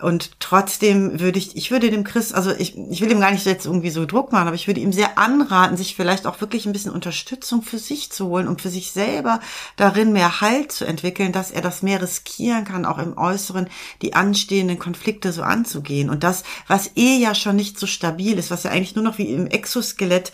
[0.00, 3.46] Und trotzdem würde ich, ich würde dem Chris, also ich, ich will ihm gar nicht
[3.46, 6.66] jetzt irgendwie so Druck machen, aber ich würde ihm sehr anraten, sich vielleicht auch wirklich
[6.66, 9.40] ein bisschen Unterstützung für sich zu holen und für sich selber
[9.76, 13.68] darin mehr Halt zu entwickeln, dass er das mehr riskieren kann, auch im Äußeren
[14.02, 16.10] die anstehenden Konflikte so anzugehen.
[16.10, 19.16] Und das, was eh ja schon nicht so stabil ist, was ja eigentlich nur noch
[19.16, 20.32] wie im Exoskelett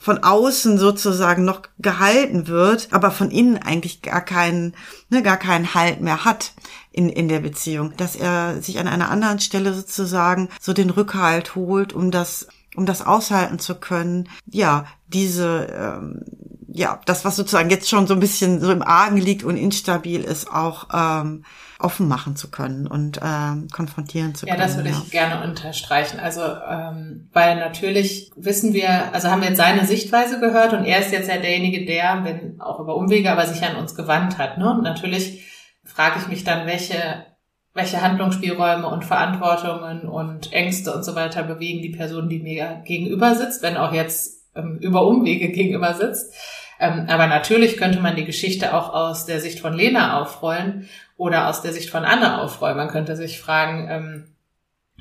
[0.00, 4.74] von außen sozusagen noch gehalten wird, aber von innen eigentlich gar keinen,
[5.10, 6.54] ne, gar keinen Halt mehr hat
[6.90, 11.54] in, in der Beziehung, dass er sich an einer anderen Stelle sozusagen so den Rückhalt
[11.54, 16.24] holt, um das, um das aushalten zu können, ja, diese, ähm,
[16.72, 20.22] ja, das, was sozusagen jetzt schon so ein bisschen so im Argen liegt und instabil
[20.22, 21.44] ist, auch ähm,
[21.80, 24.62] offen machen zu können und ähm, konfrontieren zu ja, können.
[24.62, 26.20] Ja, das würde ich gerne unterstreichen.
[26.20, 31.00] Also, ähm, weil natürlich wissen wir, also haben wir jetzt seine Sichtweise gehört und er
[31.00, 34.58] ist jetzt ja derjenige, der, wenn auch über Umwege, aber sich an uns gewandt hat.
[34.58, 34.70] Ne?
[34.70, 35.46] Und natürlich
[35.84, 37.26] frage ich mich dann, welche
[37.72, 43.34] welche Handlungsspielräume und Verantwortungen und Ängste und so weiter bewegen die Person, die mir gegenüber
[43.36, 46.34] sitzt, wenn auch jetzt ähm, über Umwege gegenüber sitzt.
[46.80, 50.88] Ähm, aber natürlich könnte man die Geschichte auch aus der Sicht von Lena aufrollen
[51.20, 52.78] oder aus der Sicht von Anne aufrollen.
[52.78, 54.24] Man könnte sich fragen, ähm,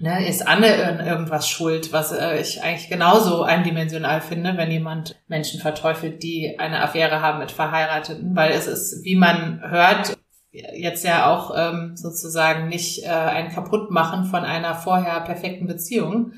[0.01, 5.61] ne, ist Anne irgendwas schuld, was äh, ich eigentlich genauso eindimensional finde, wenn jemand Menschen
[5.61, 10.17] verteufelt, die eine Affäre haben mit Verheirateten, weil es ist, wie man hört,
[10.51, 16.33] jetzt ja auch ähm, sozusagen nicht äh, ein Kaputtmachen von einer vorher perfekten Beziehung.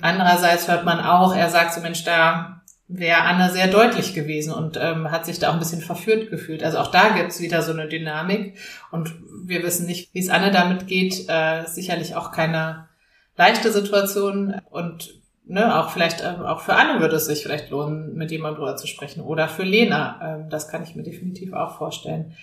[0.00, 2.55] Andererseits hört man auch, er sagt so, Mensch, da
[2.88, 6.62] wäre Anne sehr deutlich gewesen und ähm, hat sich da auch ein bisschen verführt gefühlt.
[6.62, 8.58] Also auch da gibt's wieder so eine Dynamik
[8.90, 9.14] und
[9.44, 11.28] wir wissen nicht, wie es Anne damit geht.
[11.28, 12.88] Äh, sicherlich auch keine
[13.36, 15.14] leichte Situation und
[15.44, 18.76] ne, auch vielleicht äh, auch für Anne würde es sich vielleicht lohnen, mit jemandem drüber
[18.76, 20.20] zu sprechen oder für Lena.
[20.22, 22.34] Ähm, das kann ich mir definitiv auch vorstellen.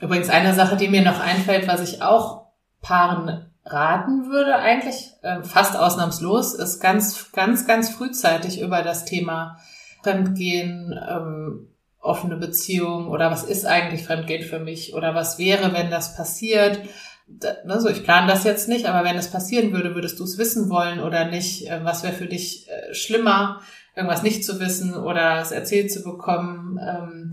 [0.00, 2.46] Übrigens eine Sache, die mir noch einfällt, was ich auch
[2.82, 9.58] Paaren raten würde, eigentlich äh, fast ausnahmslos, ist ganz, ganz, ganz frühzeitig über das Thema
[10.02, 11.68] Fremdgehen, ähm,
[12.00, 16.80] offene Beziehung oder was ist eigentlich Fremdgehen für mich oder was wäre, wenn das passiert.
[17.28, 20.24] Da, ne, so, ich plane das jetzt nicht, aber wenn es passieren würde, würdest du
[20.24, 21.68] es wissen wollen oder nicht?
[21.68, 23.60] Äh, was wäre für dich äh, schlimmer,
[23.94, 26.80] irgendwas nicht zu wissen oder es erzählt zu bekommen?
[26.82, 27.32] Ähm,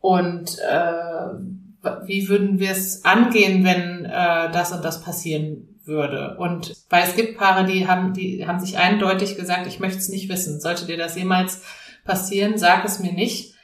[0.00, 6.36] und äh, wie würden wir es angehen, wenn äh, das und das passieren würde.
[6.38, 10.08] Und weil es gibt Paare, die haben, die haben sich eindeutig gesagt, ich möchte es
[10.08, 10.60] nicht wissen.
[10.60, 11.62] Sollte dir das jemals
[12.06, 13.54] passieren, sag es mir nicht.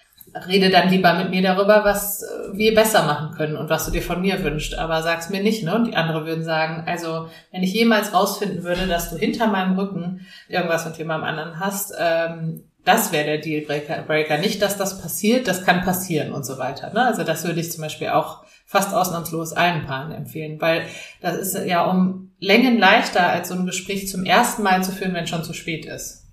[0.47, 2.23] Rede dann lieber mit mir darüber, was
[2.53, 4.77] wir besser machen können und was du dir von mir wünschst.
[4.77, 5.75] Aber sag's mir nicht, ne?
[5.75, 9.79] Und die andere würden sagen, also wenn ich jemals rausfinden würde, dass du hinter meinem
[9.79, 14.39] Rücken irgendwas mit jemandem anderen hast, ähm, das wäre der Dealbreaker.
[14.39, 16.93] Nicht, dass das passiert, das kann passieren und so weiter.
[16.93, 17.05] Ne?
[17.05, 18.45] Also das würde ich zum Beispiel auch
[18.77, 20.87] fast ausnahmslos allen Paaren empfehlen, weil
[21.21, 25.15] das ist ja um Längen leichter, als so ein Gespräch zum ersten Mal zu führen,
[25.15, 26.25] wenn schon zu spät ist.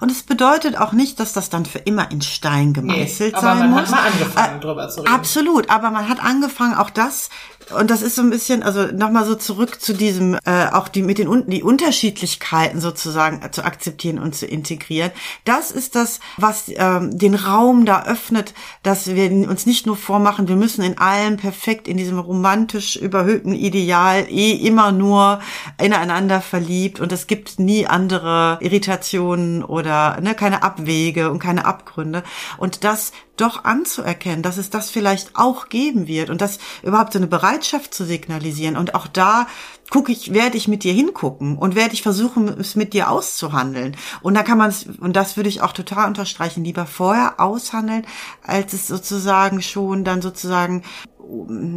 [0.00, 3.56] Und es bedeutet auch nicht, dass das dann für immer in Stein gemeißelt nee, aber
[3.56, 3.74] sein muss.
[3.76, 5.14] Man hat mal angefangen, äh, drüber zu reden.
[5.14, 7.30] Absolut, aber man hat angefangen, auch das
[7.70, 11.02] und das ist so ein bisschen, also nochmal so zurück zu diesem, äh, auch die
[11.02, 15.10] mit den die Unterschiedlichkeiten sozusagen zu akzeptieren und zu integrieren.
[15.44, 20.48] Das ist das, was ähm, den Raum da öffnet, dass wir uns nicht nur vormachen,
[20.48, 25.40] wir müssen in allem perfekt in diesem romantisch überhöhten Ideal eh immer nur
[25.80, 32.22] ineinander verliebt und es gibt nie andere Irritationen oder ne, keine Abwege und keine Abgründe.
[32.58, 37.18] Und das doch anzuerkennen, dass es das vielleicht auch geben wird und das überhaupt so
[37.18, 38.76] eine Bereitschaft zu signalisieren.
[38.76, 39.46] Und auch da
[39.90, 43.96] gucke ich, werde ich mit dir hingucken und werde ich versuchen, es mit dir auszuhandeln.
[44.20, 48.06] Und da kann man es, und das würde ich auch total unterstreichen, lieber vorher aushandeln,
[48.42, 50.82] als es sozusagen schon dann sozusagen,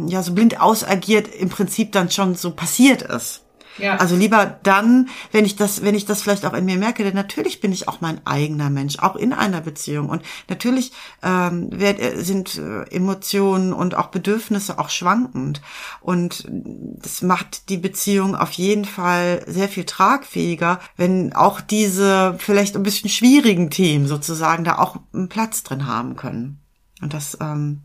[0.06, 3.45] ja, so blind ausagiert, im Prinzip dann schon so passiert ist.
[3.78, 3.96] Ja.
[3.96, 7.14] Also lieber dann, wenn ich das, wenn ich das vielleicht auch in mir merke, denn
[7.14, 10.08] natürlich bin ich auch mein eigener Mensch, auch in einer Beziehung.
[10.08, 11.70] Und natürlich ähm,
[12.16, 15.60] sind äh, Emotionen und auch Bedürfnisse auch schwankend.
[16.00, 22.76] Und das macht die Beziehung auf jeden Fall sehr viel tragfähiger, wenn auch diese vielleicht
[22.76, 26.60] ein bisschen schwierigen Themen sozusagen da auch einen Platz drin haben können.
[27.02, 27.82] Und das ähm,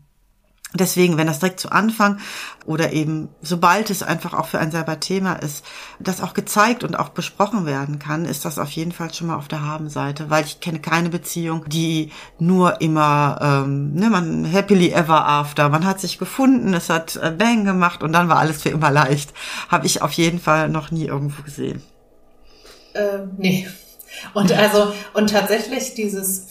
[0.74, 2.18] Deswegen, wenn das direkt zu Anfang
[2.64, 5.66] oder eben sobald es einfach auch für ein selber Thema ist,
[6.00, 9.36] das auch gezeigt und auch besprochen werden kann, ist das auf jeden Fall schon mal
[9.36, 14.92] auf der Habenseite, weil ich kenne keine Beziehung, die nur immer, ähm, ne, man happily
[14.92, 18.62] ever after, man hat sich gefunden, es hat äh, Bang gemacht und dann war alles
[18.62, 19.34] für immer leicht.
[19.68, 21.82] Habe ich auf jeden Fall noch nie irgendwo gesehen.
[22.94, 23.68] Ähm, nee,
[24.34, 26.48] und also, und tatsächlich dieses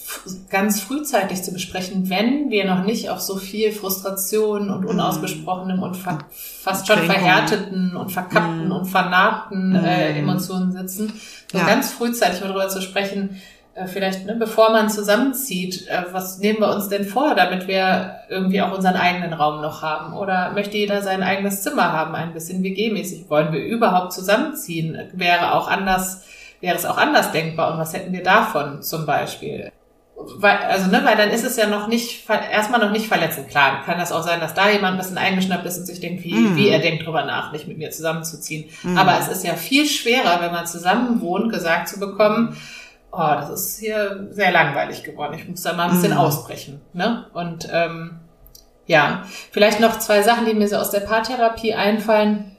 [0.50, 5.96] ganz frühzeitig zu besprechen, wenn wir noch nicht auf so viel Frustration und unausgesprochenem und
[5.96, 6.20] fa
[6.62, 8.72] fast schon verhärteten und verkappten mm.
[8.72, 10.20] und vernarbten äh, mhm.
[10.20, 11.14] Emotionen sitzen,
[11.52, 11.66] so ja.
[11.66, 13.42] ganz frühzeitig darüber zu sprechen,
[13.74, 18.18] äh, vielleicht, ne, bevor man zusammenzieht, äh, was nehmen wir uns denn vor, damit wir
[18.30, 20.14] irgendwie auch unseren eigenen Raum noch haben?
[20.14, 23.30] Oder möchte jeder sein eigenes Zimmer haben, ein bisschen WG-mäßig?
[23.30, 24.98] Wollen wir überhaupt zusammenziehen?
[25.14, 26.24] Wäre auch anders
[26.62, 29.72] wäre es auch anders denkbar und was hätten wir davon zum Beispiel?
[30.38, 33.50] Weil, also, ne, weil dann ist es ja noch nicht, erstmal noch nicht verletzend.
[33.50, 36.24] Klar, kann das auch sein, dass da jemand ein bisschen eingeschnappt ist und sich denkt,
[36.24, 36.56] wie, mm.
[36.56, 38.70] wie er denkt drüber nach, nicht mit mir zusammenzuziehen.
[38.84, 38.98] Mm.
[38.98, 42.56] Aber es ist ja viel schwerer, wenn man zusammen wohnt, gesagt zu bekommen,
[43.12, 45.34] oh, das ist hier sehr langweilig geworden.
[45.34, 46.20] Ich muss da mal ein bisschen mm.
[46.20, 46.82] ausbrechen.
[46.94, 47.26] Ne?
[47.34, 48.20] Und ähm,
[48.86, 52.51] ja, vielleicht noch zwei Sachen, die mir so aus der Paartherapie einfallen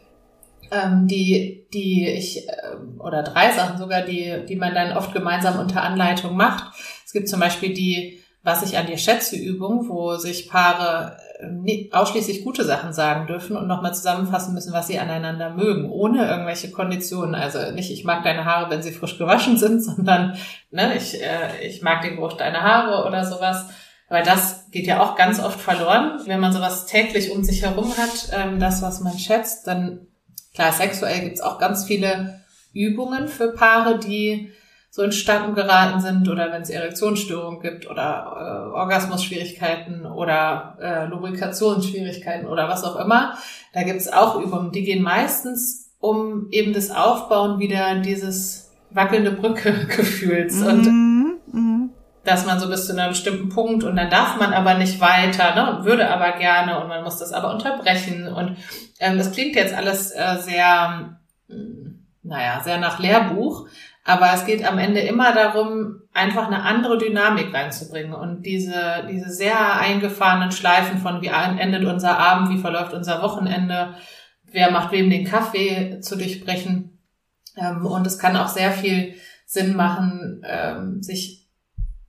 [0.73, 2.53] ähm, die, die ich, äh,
[2.99, 6.75] oder drei Sachen sogar, die, die man dann oft gemeinsam unter Anleitung macht.
[7.05, 11.91] Es gibt zum Beispiel die Was ich an dir schätze Übung, wo sich Paare äh,
[11.93, 16.71] ausschließlich gute Sachen sagen dürfen und nochmal zusammenfassen müssen, was sie aneinander mögen, ohne irgendwelche
[16.71, 17.35] Konditionen.
[17.35, 20.37] Also nicht, ich mag deine Haare, wenn sie frisch gewaschen sind, sondern
[20.71, 23.69] ne, ich, äh, ich mag den Geruch deiner Haare oder sowas.
[24.09, 26.21] Weil das geht ja auch ganz oft verloren.
[26.27, 30.07] Wenn man sowas täglich um sich herum hat, ähm, das, was man schätzt, dann
[30.55, 32.41] Klar, sexuell gibt's auch ganz viele
[32.75, 34.53] Übungen für Paare, die
[34.91, 41.07] so in Starten geraten sind oder wenn es Erektionsstörungen gibt oder äh, Orgasmusschwierigkeiten oder äh,
[41.07, 43.39] Lubrikationsschwierigkeiten oder was auch immer.
[43.73, 50.57] Da gibt's auch Übungen, die gehen meistens um eben das Aufbauen wieder dieses wackelnde Brücke-Gefühls
[50.57, 50.67] mhm.
[50.67, 51.12] und mhm.
[52.25, 55.55] Dass man so bis zu einem bestimmten Punkt und dann darf man aber nicht weiter,
[55.55, 58.57] ne, würde aber gerne und man muss das aber unterbrechen und
[59.01, 61.19] ähm, das klingt jetzt alles äh, sehr,
[61.49, 63.67] hm, naja, sehr nach Lehrbuch,
[64.05, 69.31] aber es geht am Ende immer darum, einfach eine andere Dynamik reinzubringen und diese, diese
[69.31, 73.95] sehr eingefahrenen Schleifen von wie endet unser Abend, wie verläuft unser Wochenende,
[74.45, 76.99] wer macht wem den Kaffee zu durchbrechen.
[77.57, 79.15] Ähm, und es kann auch sehr viel
[79.47, 81.42] Sinn machen, ähm, sich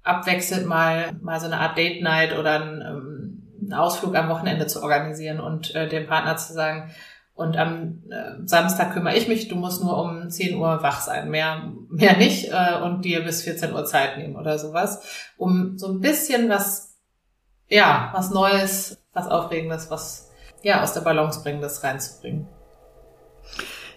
[0.03, 4.67] abwechselnd mal, mal so eine Art Date Night oder ein, ähm, einen Ausflug am Wochenende
[4.67, 6.91] zu organisieren und äh, dem Partner zu sagen,
[7.35, 11.31] und am äh, Samstag kümmere ich mich, du musst nur um 10 Uhr wach sein,
[11.31, 15.03] mehr, mehr nicht, äh, und dir bis 14 Uhr Zeit nehmen oder sowas,
[15.37, 16.95] um so ein bisschen was,
[17.69, 20.29] ja, was Neues, was Aufregendes, was,
[20.61, 22.47] ja, aus der Balance bringendes reinzubringen.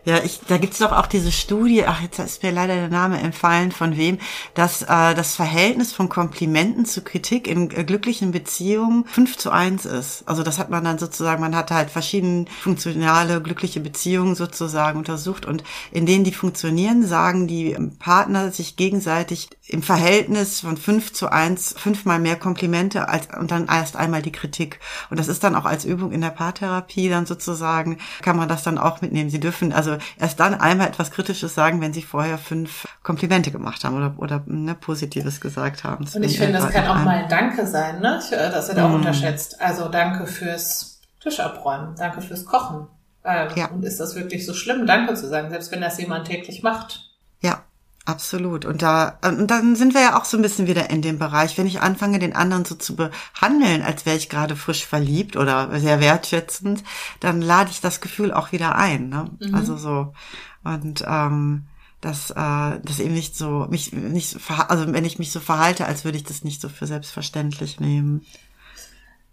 [0.06, 3.18] Ja, ich, da gibt's doch auch diese Studie, ach, jetzt ist mir leider der Name
[3.18, 4.18] entfallen, von wem,
[4.54, 9.84] dass äh, das Verhältnis von Komplimenten zu Kritik in äh, glücklichen Beziehungen fünf zu eins
[9.84, 10.22] ist.
[10.28, 15.44] Also das hat man dann sozusagen, man hat halt verschiedene funktionale, glückliche Beziehungen sozusagen untersucht
[15.44, 21.30] und in denen die funktionieren, sagen die Partner sich gegenseitig im Verhältnis von fünf zu
[21.30, 24.78] eins fünfmal mehr Komplimente als und dann erst einmal die Kritik.
[25.10, 28.62] Und das ist dann auch als Übung in der Paartherapie dann sozusagen, kann man das
[28.62, 29.28] dann auch mitnehmen.
[29.28, 33.82] Sie dürfen also erst dann einmal etwas Kritisches sagen, wenn sie vorher fünf Komplimente gemacht
[33.84, 36.06] haben oder, oder ne, Positives gesagt haben.
[36.14, 38.20] Und ich finde, das kann auch mal ein Danke sein, ne?
[38.30, 38.94] Äh, das wird auch mm.
[38.94, 39.60] unterschätzt.
[39.60, 42.86] Also danke fürs Tisch abräumen, danke fürs Kochen.
[43.24, 43.66] Ähm, ja.
[43.66, 47.10] Und ist das wirklich so schlimm, Danke zu sagen, selbst wenn das jemand täglich macht?
[47.40, 47.64] Ja,
[48.06, 48.64] Absolut.
[48.64, 51.58] Und da, und dann sind wir ja auch so ein bisschen wieder in dem Bereich,
[51.58, 55.80] wenn ich anfange, den anderen so zu behandeln, als wäre ich gerade frisch verliebt oder
[55.80, 56.84] sehr wertschätzend,
[57.18, 59.08] dann lade ich das Gefühl auch wieder ein.
[59.08, 59.28] Ne?
[59.40, 59.54] Mhm.
[59.56, 60.14] Also so.
[60.62, 61.64] Und ähm,
[62.00, 64.38] dass äh, das eben nicht so mich nicht
[64.68, 68.24] also wenn ich mich so verhalte, als würde ich das nicht so für selbstverständlich nehmen.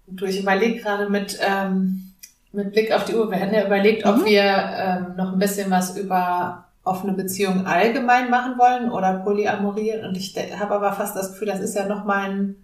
[0.07, 2.13] Du, ich überlege gerade mit, ähm,
[2.51, 3.29] mit Blick auf die Uhr.
[3.29, 4.25] Wir hätten ja überlegt, ob mhm.
[4.25, 10.03] wir ähm, noch ein bisschen was über offene Beziehungen allgemein machen wollen oder Polyamorie.
[10.03, 12.55] Und ich habe aber fast das Gefühl, das ist ja noch mal ein,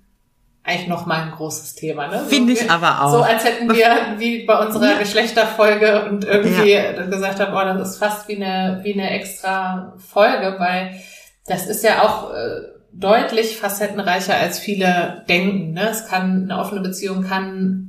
[0.63, 2.07] eigentlich noch mal ein großes Thema.
[2.07, 2.20] Ne?
[2.20, 3.11] So Finde ich aber auch.
[3.11, 4.97] So als hätten wir wie bei unserer ja.
[4.99, 7.05] Geschlechterfolge und irgendwie ja.
[7.05, 10.99] gesagt haben, oh, das ist fast wie eine, wie eine extra Folge, weil
[11.47, 12.61] das ist ja auch äh,
[12.91, 15.72] deutlich facettenreicher als viele denken.
[15.72, 15.89] Ne?
[15.89, 17.88] Es kann, eine offene Beziehung kann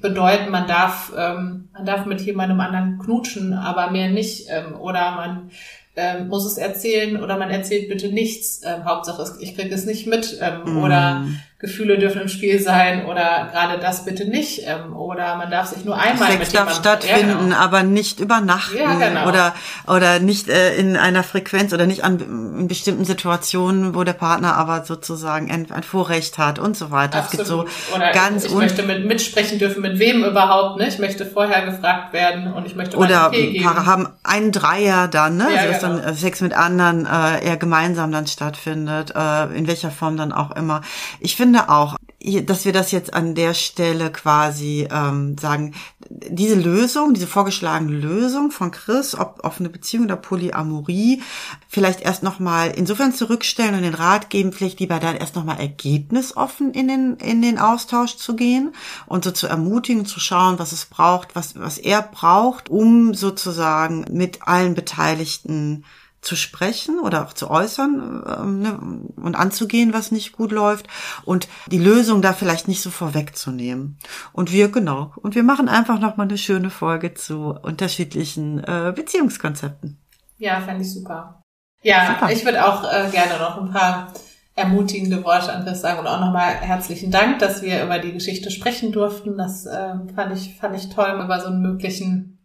[0.00, 4.46] bedeuten, man darf, ähm, man darf mit jemandem anderen knutschen, aber mehr nicht.
[4.48, 5.50] Ähm, oder man
[5.96, 8.62] ähm, muss es erzählen oder man erzählt bitte nichts.
[8.64, 10.38] Ähm, Hauptsache, ich kriege es nicht mit.
[10.40, 10.78] Ähm, mm.
[10.78, 11.24] Oder
[11.60, 14.60] Gefühle dürfen im Spiel sein oder gerade das bitte nicht.
[14.64, 17.56] Ähm, oder man darf sich nur einmal Sex mit darf stattfinden, ja, genau.
[17.56, 19.26] aber nicht übernachten ja, genau.
[19.26, 19.54] oder
[19.88, 22.20] oder nicht äh, in einer Frequenz oder nicht an
[22.60, 27.18] in bestimmten Situationen, wo der Partner aber sozusagen ein, ein Vorrecht hat und so weiter.
[27.18, 27.66] Absolut.
[27.66, 30.94] Es gibt so oder ganz ich, ich möchte mit mitsprechen dürfen, mit wem überhaupt nicht.
[30.94, 35.36] Ich möchte vorher gefragt werden und ich möchte oder okay Paare haben einen Dreier dann,
[35.36, 35.48] ne?
[35.52, 36.02] Ja, also genau.
[36.02, 40.54] dann Sex mit anderen äh, eher gemeinsam dann stattfindet, äh, in welcher Form dann auch
[40.54, 40.82] immer.
[41.18, 41.96] Ich finde finde auch,
[42.42, 45.74] dass wir das jetzt an der Stelle quasi ähm, sagen,
[46.10, 51.22] diese Lösung, diese vorgeschlagene Lösung von Chris, ob offene Beziehung oder Polyamorie,
[51.66, 56.72] vielleicht erst nochmal insofern zurückstellen und den Rat geben, vielleicht lieber dann erst nochmal ergebnisoffen
[56.72, 58.74] in den, in den Austausch zu gehen
[59.06, 64.04] und so zu ermutigen, zu schauen, was es braucht, was, was er braucht, um sozusagen
[64.10, 65.84] mit allen Beteiligten
[66.28, 68.78] zu sprechen oder auch zu äußern ähm, ne,
[69.16, 70.86] und anzugehen, was nicht gut läuft
[71.24, 73.98] und die Lösung da vielleicht nicht so vorwegzunehmen.
[74.34, 78.92] Und wir genau und wir machen einfach noch mal eine schöne Folge zu unterschiedlichen äh,
[78.94, 79.98] Beziehungskonzepten.
[80.36, 81.42] Ja, fände ich super.
[81.82, 82.30] Ja, super.
[82.30, 84.12] ich würde auch äh, gerne noch ein paar
[84.54, 88.50] ermutigende Worte an Chris sagen und auch nochmal herzlichen Dank, dass wir über die Geschichte
[88.50, 89.38] sprechen durften.
[89.38, 92.38] Das äh, fand ich fand ich toll, über so einen möglichen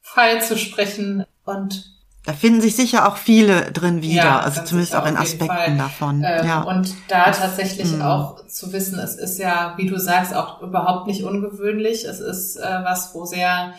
[0.00, 1.95] Fall zu sprechen und
[2.26, 6.24] da finden sich sicher auch viele drin wieder, ja, also zumindest auch in Aspekten davon.
[6.26, 6.62] Ähm, ja.
[6.62, 8.02] Und da tatsächlich mhm.
[8.02, 12.04] auch zu wissen, es ist ja, wie du sagst, auch überhaupt nicht ungewöhnlich.
[12.04, 13.74] Es ist äh, was, wo sehr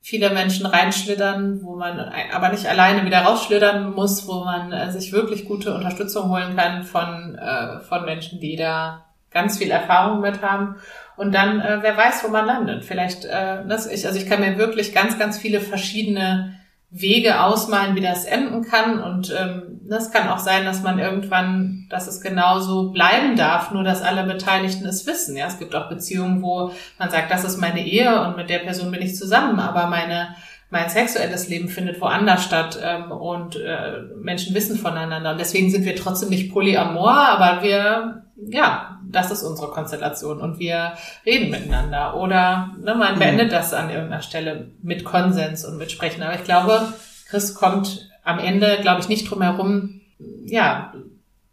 [0.00, 1.98] viele Menschen reinschlittern, wo man
[2.32, 6.84] aber nicht alleine wieder rausschlittern muss, wo man äh, sich wirklich gute Unterstützung holen kann
[6.84, 10.76] von, äh, von Menschen, die da ganz viel Erfahrung mit haben.
[11.16, 12.84] Und dann, äh, wer weiß, wo man landet.
[12.84, 16.57] Vielleicht, äh, das ich, also ich kann mir wirklich ganz, ganz viele verschiedene
[16.90, 19.02] Wege ausmalen, wie das enden kann.
[19.02, 23.84] Und ähm, das kann auch sein, dass man irgendwann, dass es genauso bleiben darf, nur
[23.84, 25.36] dass alle Beteiligten es wissen.
[25.36, 28.60] Ja, es gibt auch Beziehungen, wo man sagt, das ist meine Ehe und mit der
[28.60, 30.34] Person bin ich zusammen, aber meine
[30.70, 35.32] mein sexuelles Leben findet woanders statt ähm, und äh, Menschen wissen voneinander.
[35.32, 40.58] Und deswegen sind wir trotzdem nicht polyamor, aber wir, ja, das ist unsere Konstellation und
[40.58, 40.92] wir
[41.24, 42.16] reden miteinander.
[42.16, 43.18] Oder ne, man mhm.
[43.18, 46.22] beendet das an irgendeiner Stelle mit Konsens und mit Sprechen.
[46.22, 46.92] Aber ich glaube,
[47.30, 50.02] Chris kommt am Ende, glaube ich, nicht drum herum,
[50.44, 50.92] ja,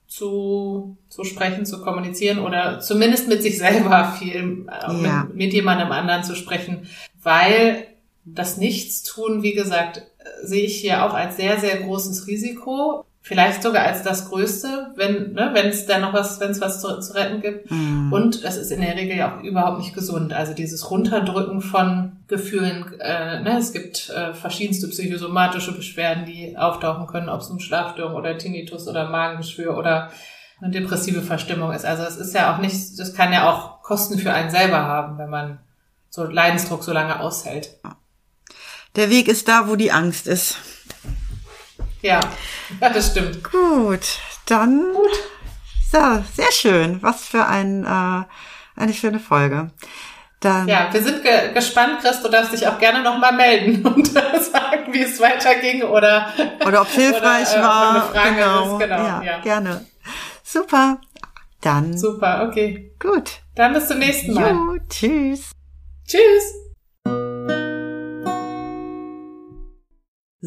[0.08, 5.24] zu, zu sprechen, zu kommunizieren oder zumindest mit sich selber viel, äh, ja.
[5.24, 6.88] mit, mit jemandem anderen zu sprechen,
[7.24, 7.88] weil
[8.26, 10.02] das Nichtstun, wie gesagt,
[10.44, 13.06] sehe ich hier auch als sehr, sehr großes Risiko.
[13.22, 16.80] Vielleicht sogar als das Größte, wenn ne, wenn es da noch was, wenn es was
[16.80, 17.72] zu, zu, retten gibt.
[17.72, 18.14] Mm.
[18.14, 20.32] Und es ist in der Regel ja auch überhaupt nicht gesund.
[20.32, 22.86] Also dieses Runterdrücken von Gefühlen.
[23.00, 28.14] Äh, ne, es gibt äh, verschiedenste psychosomatische Beschwerden, die auftauchen können, ob es eine Schlafstörung
[28.14, 30.12] oder Tinnitus oder Magengeschwür oder
[30.62, 31.86] eine depressive Verstimmung ist.
[31.86, 35.18] Also es ist ja auch nicht, das kann ja auch Kosten für einen selber haben,
[35.18, 35.60] wenn man
[36.10, 37.72] so Leidensdruck so lange aushält.
[38.96, 40.58] Der Weg ist da, wo die Angst ist.
[42.02, 42.20] Ja,
[42.80, 43.44] ja das stimmt.
[43.44, 44.86] Gut, dann.
[44.94, 45.12] Gut.
[45.92, 47.02] So, sehr schön.
[47.02, 49.72] Was für ein, äh, eine schöne Folge.
[50.40, 52.22] Dann ja, wir sind ge gespannt, Chris.
[52.22, 56.28] Du darfst dich auch gerne nochmal melden und sagen, wie es weiterging oder
[56.66, 58.24] oder ob es hilfreich oder, äh, war.
[58.24, 59.86] genau, genau ja, ja, gerne.
[60.44, 61.00] Super.
[61.62, 61.98] Dann.
[61.98, 62.94] Super, okay.
[63.00, 63.40] Gut.
[63.56, 64.52] Dann bis zum nächsten Mal.
[64.52, 65.52] Jo, tschüss.
[66.06, 66.65] Tschüss.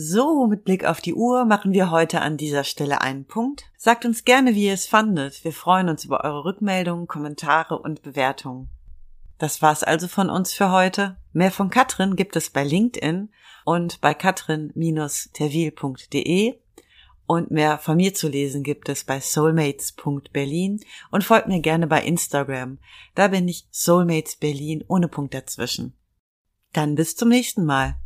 [0.01, 3.64] So, mit Blick auf die Uhr machen wir heute an dieser Stelle einen Punkt.
[3.76, 5.42] Sagt uns gerne, wie ihr es fandet.
[5.42, 8.68] Wir freuen uns über eure Rückmeldungen, Kommentare und Bewertungen.
[9.38, 11.16] Das war's also von uns für heute.
[11.32, 13.30] Mehr von Katrin gibt es bei LinkedIn
[13.64, 16.59] und bei katrin-terwil.de
[17.26, 20.78] und mehr von mir zu lesen gibt es bei soulmates.berlin
[21.11, 22.78] und folgt mir gerne bei Instagram.
[23.16, 25.99] Da bin ich Soulmates Berlin ohne Punkt dazwischen.
[26.72, 27.96] Dann bis zum nächsten Mal.